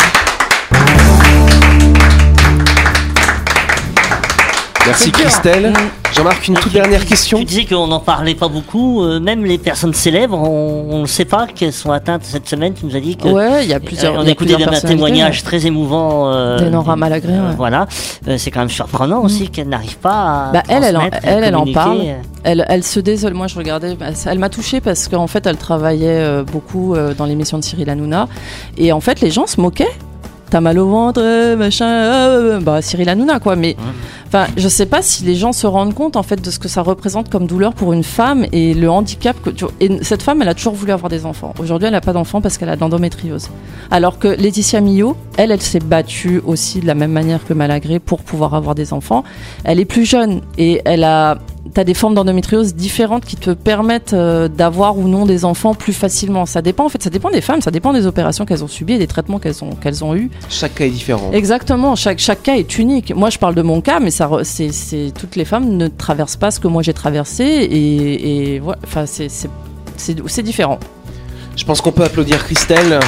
Merci. 4.86 5.12
Christelle. 5.12 5.70
Mm. 5.70 6.12
Jean-Marc, 6.14 6.48
une 6.48 6.54
toute 6.54 6.72
dernière 6.72 7.04
question. 7.04 7.38
Tu 7.38 7.44
disais 7.44 7.64
qu'on 7.64 7.86
n'en 7.86 8.00
parlait 8.00 8.34
pas 8.34 8.48
beaucoup, 8.48 9.02
euh, 9.04 9.20
même 9.20 9.44
les 9.44 9.58
personnes 9.58 9.94
célèbres, 9.94 10.36
on 10.36 11.02
ne 11.02 11.06
sait 11.06 11.24
pas 11.24 11.46
qu'elles 11.46 11.72
sont 11.72 11.92
atteintes 11.92 12.22
cette 12.24 12.48
semaine. 12.48 12.72
Tu 12.74 12.86
nous 12.86 12.96
as 12.96 13.00
dit 13.00 13.16
que. 13.16 13.28
Ouais, 13.28 13.64
il 13.64 13.70
y 13.70 13.74
a 13.74 13.78
plusieurs. 13.78 14.14
Euh, 14.14 14.18
on 14.18 14.22
il 14.22 14.26
y 14.26 14.28
a 14.28 14.32
écouté 14.32 14.54
plusieurs 14.54 14.58
même 14.60 14.68
un 14.68 14.72
personnalités, 14.72 15.04
témoignage 15.06 15.36
ouais. 15.36 15.42
très 15.44 15.66
émouvant. 15.66 16.32
euh, 16.32 16.58
D'Enora 16.58 16.96
Malagré, 16.96 17.32
euh, 17.34 17.48
ouais. 17.50 17.54
Voilà, 17.56 17.86
Euh, 18.26 18.36
c'est 18.38 18.50
quand 18.50 18.60
même 18.60 18.70
surprenant 18.70 19.22
aussi 19.22 19.48
qu'elle 19.50 19.68
n'arrive 19.68 19.98
pas 19.98 20.48
à. 20.48 20.52
Bah, 20.52 20.62
elle, 20.68 20.82
elle 20.84 20.96
en- 20.96 21.10
elle, 21.22 21.44
elle 21.44 21.56
en 21.56 21.66
parle. 21.72 22.00
Elle, 22.42 22.64
elle 22.68 22.82
se 22.82 22.98
désole. 22.98 23.34
Moi, 23.34 23.46
je 23.46 23.56
regardais. 23.56 23.94
bah, 23.94 24.06
Elle 24.26 24.38
m'a 24.40 24.48
touchée 24.48 24.80
parce 24.80 25.06
qu'en 25.08 25.26
fait, 25.28 25.46
elle 25.46 25.58
travaillait 25.58 26.08
euh, 26.08 26.42
beaucoup 26.42 26.94
euh, 26.94 27.14
dans 27.14 27.26
l'émission 27.26 27.58
de 27.58 27.62
Cyril 27.64 27.88
Hanouna. 27.88 28.26
Et 28.78 28.92
en 28.92 29.00
fait, 29.00 29.20
les 29.20 29.30
gens 29.30 29.46
se 29.46 29.60
moquaient. 29.60 29.92
T'as 30.50 30.60
mal 30.60 30.78
au 30.80 30.88
ventre, 30.88 31.20
euh, 31.22 31.56
machin. 31.56 31.86
euh, 31.86 32.56
euh, 32.56 32.60
bah, 32.60 32.82
Cyril 32.82 33.08
Hanouna, 33.08 33.38
quoi. 33.38 33.54
Mais 33.54 33.76
enfin, 34.26 34.46
je 34.56 34.66
sais 34.68 34.86
pas 34.86 35.00
si 35.00 35.22
les 35.22 35.36
gens 35.36 35.52
se 35.52 35.66
rendent 35.66 35.94
compte 35.94 36.16
en 36.16 36.24
fait 36.24 36.42
de 36.44 36.50
ce 36.50 36.58
que 36.58 36.66
ça 36.66 36.82
représente 36.82 37.30
comme 37.30 37.46
douleur 37.46 37.72
pour 37.72 37.92
une 37.92 38.02
femme 38.02 38.44
et 38.50 38.74
le 38.74 38.90
handicap 38.90 39.40
que. 39.40 39.50
tu. 39.50 39.64
Et 39.78 40.02
cette 40.02 40.22
femme, 40.22 40.42
elle 40.42 40.48
a 40.48 40.54
toujours 40.54 40.74
voulu 40.74 40.90
avoir 40.90 41.08
des 41.08 41.24
enfants. 41.24 41.54
Aujourd'hui, 41.60 41.86
elle 41.86 41.92
n'a 41.92 42.00
pas 42.00 42.12
d'enfants 42.12 42.40
parce 42.40 42.58
qu'elle 42.58 42.68
a 42.68 42.74
de 42.74 42.80
l'endométriose. 42.80 43.48
Alors 43.92 44.18
que 44.18 44.26
Laetitia 44.26 44.80
Millot, 44.80 45.16
elle, 45.36 45.52
elle 45.52 45.62
s'est 45.62 45.78
battue 45.78 46.40
aussi 46.44 46.80
de 46.80 46.86
la 46.86 46.94
même 46.94 47.12
manière 47.12 47.44
que 47.46 47.54
Malagré 47.54 48.00
pour 48.00 48.20
pouvoir 48.22 48.54
avoir 48.54 48.74
des 48.74 48.92
enfants. 48.92 49.22
Elle 49.62 49.78
est 49.78 49.84
plus 49.84 50.04
jeune 50.04 50.40
et 50.58 50.82
elle 50.84 51.04
a. 51.04 51.38
T'as 51.74 51.84
des 51.84 51.94
formes 51.94 52.14
d'endométriose 52.14 52.74
différentes 52.74 53.24
qui 53.24 53.36
te 53.36 53.50
permettent 53.50 54.12
euh, 54.14 54.48
d'avoir 54.48 54.98
ou 54.98 55.06
non 55.06 55.24
des 55.26 55.44
enfants 55.44 55.74
plus 55.74 55.92
facilement. 55.92 56.46
Ça 56.46 56.62
dépend 56.62 56.86
en 56.86 56.88
fait, 56.88 57.02
ça 57.02 57.10
dépend 57.10 57.30
des 57.30 57.42
femmes, 57.42 57.60
ça 57.60 57.70
dépend 57.70 57.92
des 57.92 58.06
opérations 58.06 58.44
qu'elles 58.46 58.64
ont 58.64 58.68
subies 58.68 58.94
et 58.94 58.98
des 58.98 59.06
traitements 59.06 59.38
qu'elles 59.38 59.62
ont 59.62 59.70
qu'elles 59.76 60.02
ont 60.02 60.14
eu. 60.16 60.30
Chaque 60.48 60.74
cas 60.74 60.86
est 60.86 60.90
différent. 60.90 61.30
Exactement, 61.32 61.94
chaque 61.96 62.18
chaque 62.18 62.42
cas 62.42 62.56
est 62.56 62.78
unique. 62.78 63.14
Moi, 63.14 63.30
je 63.30 63.38
parle 63.38 63.54
de 63.54 63.62
mon 63.62 63.80
cas, 63.82 64.00
mais 64.00 64.10
ça, 64.10 64.28
c'est 64.42 64.72
c'est 64.72 65.12
toutes 65.16 65.36
les 65.36 65.44
femmes 65.44 65.76
ne 65.76 65.86
traversent 65.88 66.36
pas 66.36 66.50
ce 66.50 66.58
que 66.60 66.66
moi 66.66 66.82
j'ai 66.82 66.94
traversé 66.94 67.44
et, 67.44 68.54
et 68.54 68.58
voilà. 68.58 68.78
Enfin, 68.84 69.04
c'est 69.06 69.28
c'est 69.28 69.50
c'est 69.96 70.16
c'est 70.28 70.42
différent. 70.42 70.78
Je 71.56 71.64
pense 71.64 71.80
qu'on 71.82 71.92
peut 71.92 72.04
applaudir 72.04 72.42
Christelle. 72.42 72.98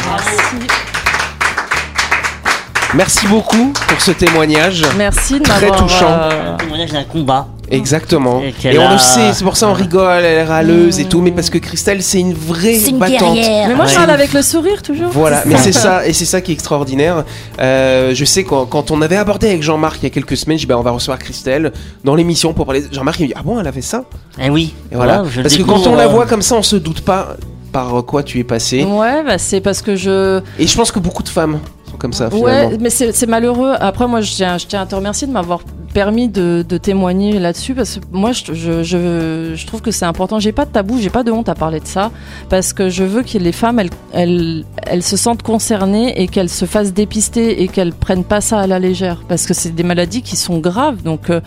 Merci 2.95 3.27
beaucoup 3.27 3.73
pour 3.89 4.01
ce 4.03 4.11
témoignage. 4.11 4.85
Merci 4.99 5.39
de 5.39 5.45
Très 5.45 5.63
m'avoir. 5.63 5.83
touchant. 5.83 6.07
euh, 6.11 6.53
Un 6.55 6.57
témoignage 6.59 6.93
d'un 6.93 7.05
combat. 7.05 7.49
Exactement. 7.71 8.43
Et 8.43 8.79
on 8.79 8.87
a- 8.87 8.93
le 8.93 8.99
sait, 8.99 9.33
c'est 9.33 9.45
pour 9.45 9.57
ça 9.57 9.69
on 9.69 9.73
rigole, 9.73 10.23
elle 10.25 10.25
est 10.39 10.45
râleuse 10.45 11.01
et 11.01 11.05
tout, 11.07 11.21
mais 11.23 11.31
parce 11.31 11.49
que 11.49 11.59
Christelle, 11.59 12.03
c'est 12.03 12.21
une 12.21 12.35
vraie 12.35 12.75
C'est 12.75 12.91
une 12.91 12.99
battante. 12.99 13.35
guerrière. 13.35 13.69
Mais 13.69 13.75
moi, 13.75 13.87
je 13.87 13.91
Ouais. 13.93 13.97
parle 13.97 14.11
avec 14.11 14.33
le 14.33 14.43
sourire 14.43 14.83
toujours. 14.83 15.09
Voilà, 15.11 15.43
mais 15.47 15.57
c'est 15.57 15.73
ça, 15.73 16.07
et 16.07 16.13
c'est 16.13 16.25
ça 16.27 16.41
qui 16.41 16.51
est 16.51 16.55
extraordinaire. 16.55 17.25
Euh, 17.61 18.13
je 18.15 18.25
sais 18.25 18.45
quand, 18.45 18.67
quand 18.67 18.91
on 18.91 19.01
avait 19.01 19.17
abordé 19.17 19.49
avec 19.49 19.63
Jean-Marc 19.63 19.99
il 20.01 20.05
y 20.05 20.07
a 20.07 20.11
quelques 20.11 20.37
semaines, 20.37 20.59
j'ai 20.59 20.63
dit 20.65 20.69
bah, 20.69 20.79
on 20.79 20.83
va 20.83 20.91
recevoir 20.91 21.19
Christelle 21.19 21.73
dans 22.05 22.15
l'émission 22.15 22.53
pour 22.53 22.67
parler. 22.67 22.83
Jean-Marc 22.93 23.21
il 23.21 23.23
me 23.23 23.29
dit 23.29 23.35
ah 23.37 23.43
bon 23.43 23.59
elle 23.61 23.67
avait 23.67 23.81
ça? 23.81 24.05
Eh 24.41 24.51
oui. 24.51 24.75
Et 24.91 24.97
voilà. 24.97 25.23
Parce 25.43 25.57
que 25.57 25.63
quand 25.63 25.87
on 25.87 25.95
la 25.95 26.09
voit 26.09 26.27
comme 26.27 26.43
ça, 26.43 26.57
on 26.57 26.63
se 26.63 26.77
doute 26.77 27.01
pas 27.03 27.37
par 27.73 28.05
quoi 28.05 28.23
tu 28.23 28.39
es 28.39 28.45
passé. 28.45 28.85
Ouais, 28.85 29.23
bah, 29.25 29.39
c'est 29.39 29.61
parce 29.63 29.81
que 29.81 29.97
je. 29.97 30.41
Et 30.59 30.67
je 30.67 30.77
pense 30.77 30.93
que 30.93 30.99
beaucoup 30.99 31.23
de 31.23 31.29
femmes 31.31 31.59
sont 31.91 31.97
comme 31.97 32.13
ça 32.13 32.29
finalement. 32.31 32.69
Ouais, 32.71 32.77
mais 32.79 32.91
c'est 32.91 33.13
c'est 33.15 33.27
malheureux. 33.27 33.73
Après, 33.81 34.07
moi, 34.07 34.21
je 34.21 34.31
tiens, 34.33 34.59
je 34.59 34.67
tiens 34.67 34.83
à 34.83 34.87
te 34.87 34.95
remercier 34.95 35.27
de 35.27 35.33
m'avoir 35.33 35.61
permis 35.93 36.29
de, 36.29 36.65
de 36.69 36.77
témoigner 36.79 37.39
là-dessus 37.39 37.75
parce 37.75 37.97
que 37.97 38.01
moi, 38.13 38.33
je, 38.33 38.53
je, 38.55 38.83
je, 38.83 39.53
je 39.55 39.67
trouve 39.67 39.81
que 39.83 39.91
c'est 39.91 40.05
important. 40.05 40.41
J'ai 40.41 40.53
pas 40.53 40.65
de 40.65 40.71
tabou, 40.71 40.99
j'ai 41.01 41.11
pas 41.11 41.23
de 41.23 41.31
honte 41.31 41.49
à 41.49 41.55
parler 41.55 41.81
de 41.81 41.87
ça 41.87 42.11
parce 42.49 42.73
que 42.73 42.89
je 42.89 43.05
veux 43.05 43.23
que 43.23 43.39
les 43.39 43.53
femmes, 43.53 43.79
elles, 43.79 43.91
elles, 44.13 44.65
elles 44.87 45.03
se 45.03 45.17
sentent 45.17 45.43
concernées 45.43 46.21
et 46.21 46.29
qu'elles 46.29 46.49
se 46.49 46.65
fassent 46.65 46.93
dépister 46.93 47.63
et 47.63 47.69
qu'elles 47.69 47.93
prennent 47.93 48.25
pas 48.25 48.41
ça 48.41 48.61
à 48.61 48.67
la 48.67 48.79
légère 48.79 49.23
parce 49.29 49.47
que 49.47 49.55
c'est 49.55 49.75
des 49.75 49.83
maladies 49.83 50.23
qui 50.23 50.37
sont 50.37 50.59
graves. 50.59 51.03
Donc, 51.03 51.31
euh, 51.31 51.41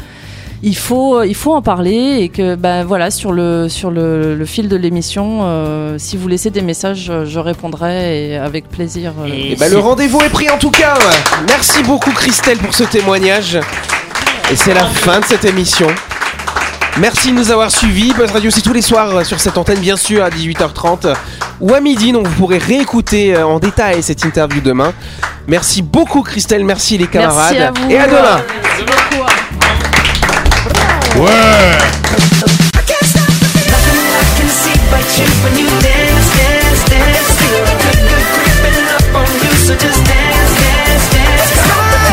il 0.63 0.75
faut, 0.75 1.21
il 1.23 1.35
faut 1.35 1.53
en 1.53 1.61
parler 1.61 2.17
et 2.21 2.29
que 2.29 2.55
ben 2.55 2.83
voilà 2.85 3.11
sur 3.11 3.33
le 3.33 3.67
sur 3.69 3.91
le, 3.91 4.35
le 4.35 4.45
fil 4.45 4.67
de 4.69 4.75
l'émission, 4.77 5.39
euh, 5.43 5.97
si 5.99 6.17
vous 6.17 6.27
laissez 6.27 6.49
des 6.49 6.61
messages, 6.61 7.03
je- 7.05 7.25
je 7.25 7.39
répondrai 7.39 8.29
et 8.29 8.37
avec 8.37 8.69
plaisir. 8.69 9.11
euh, 9.21 9.27
Et 9.27 9.51
Et 9.51 9.55
c'est- 9.57 9.69
le 9.69 9.77
rendez-vous 9.79 10.21
est 10.21 10.29
pris 10.29 10.49
en 10.49 10.57
tout 10.57 10.71
cas. 10.71 10.95
Merci 11.49 11.83
beaucoup 11.83 12.11
Christelle 12.11 12.57
pour 12.57 12.73
ce 12.73 12.83
témoignage. 12.85 13.59
Et 14.51 14.55
c'est 14.55 14.73
la 14.73 14.85
fin 14.85 15.19
de 15.19 15.25
cette 15.25 15.43
émission. 15.45 15.87
Merci 16.97 17.31
de 17.31 17.33
nous 17.33 17.51
avoir 17.51 17.71
suivis. 17.71 18.13
Buzz 18.13 18.31
Radio, 18.31 18.51
c'est 18.51 18.61
tous 18.61 18.73
les 18.73 18.81
soirs 18.81 19.25
sur 19.25 19.39
cette 19.39 19.57
antenne, 19.57 19.79
bien 19.79 19.97
sûr, 19.97 20.23
à 20.23 20.29
18h30 20.29 21.15
ou 21.59 21.73
à 21.73 21.81
midi. 21.81 22.11
Donc 22.11 22.27
vous 22.27 22.35
pourrez 22.35 22.59
réécouter 22.59 23.35
euh, 23.35 23.45
en 23.45 23.59
détail 23.59 24.03
cette 24.03 24.23
interview 24.23 24.61
demain. 24.61 24.93
Merci 25.47 25.81
beaucoup 25.81 26.21
Christelle, 26.21 26.63
merci 26.63 26.97
les 26.97 27.07
camarades. 27.07 27.55
Merci 27.57 27.79
à 27.79 27.85
vous. 27.85 27.91
Et 27.91 27.97
à 27.97 28.07
demain. 28.07 28.41
Merci 28.63 28.83
beaucoup. 28.83 29.25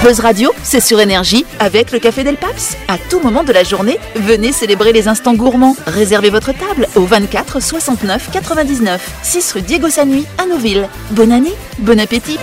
Buzz 0.03 0.19
Radio, 0.19 0.51
c'est 0.65 0.81
sur 0.81 0.99
énergie 0.99 1.47
avec 1.61 1.93
le 1.93 2.01
Café 2.01 2.25
Del 2.25 2.37
Paps. 2.37 2.77
À 2.89 2.99
tout 2.99 3.21
moment 3.21 3.45
de 3.45 3.53
la 3.53 3.63
journée, 3.63 3.99
venez 4.17 4.51
célébrer 4.51 4.93
les 4.93 5.07
instants 5.07 5.35
gourmands. 5.35 5.77
Réservez 5.87 6.29
votre 6.29 6.51
table 6.53 6.89
au 6.97 7.03
24 7.03 7.63
69 7.63 8.31
99, 8.33 9.21
6 9.23 9.53
rue 9.53 9.63
Diego 9.63 9.89
Sanui 9.91 10.27
à 10.39 10.47
Nouville. 10.47 10.89
Bonne 11.13 11.31
année, 11.31 11.55
bon 11.79 12.01
appétit. 12.01 12.39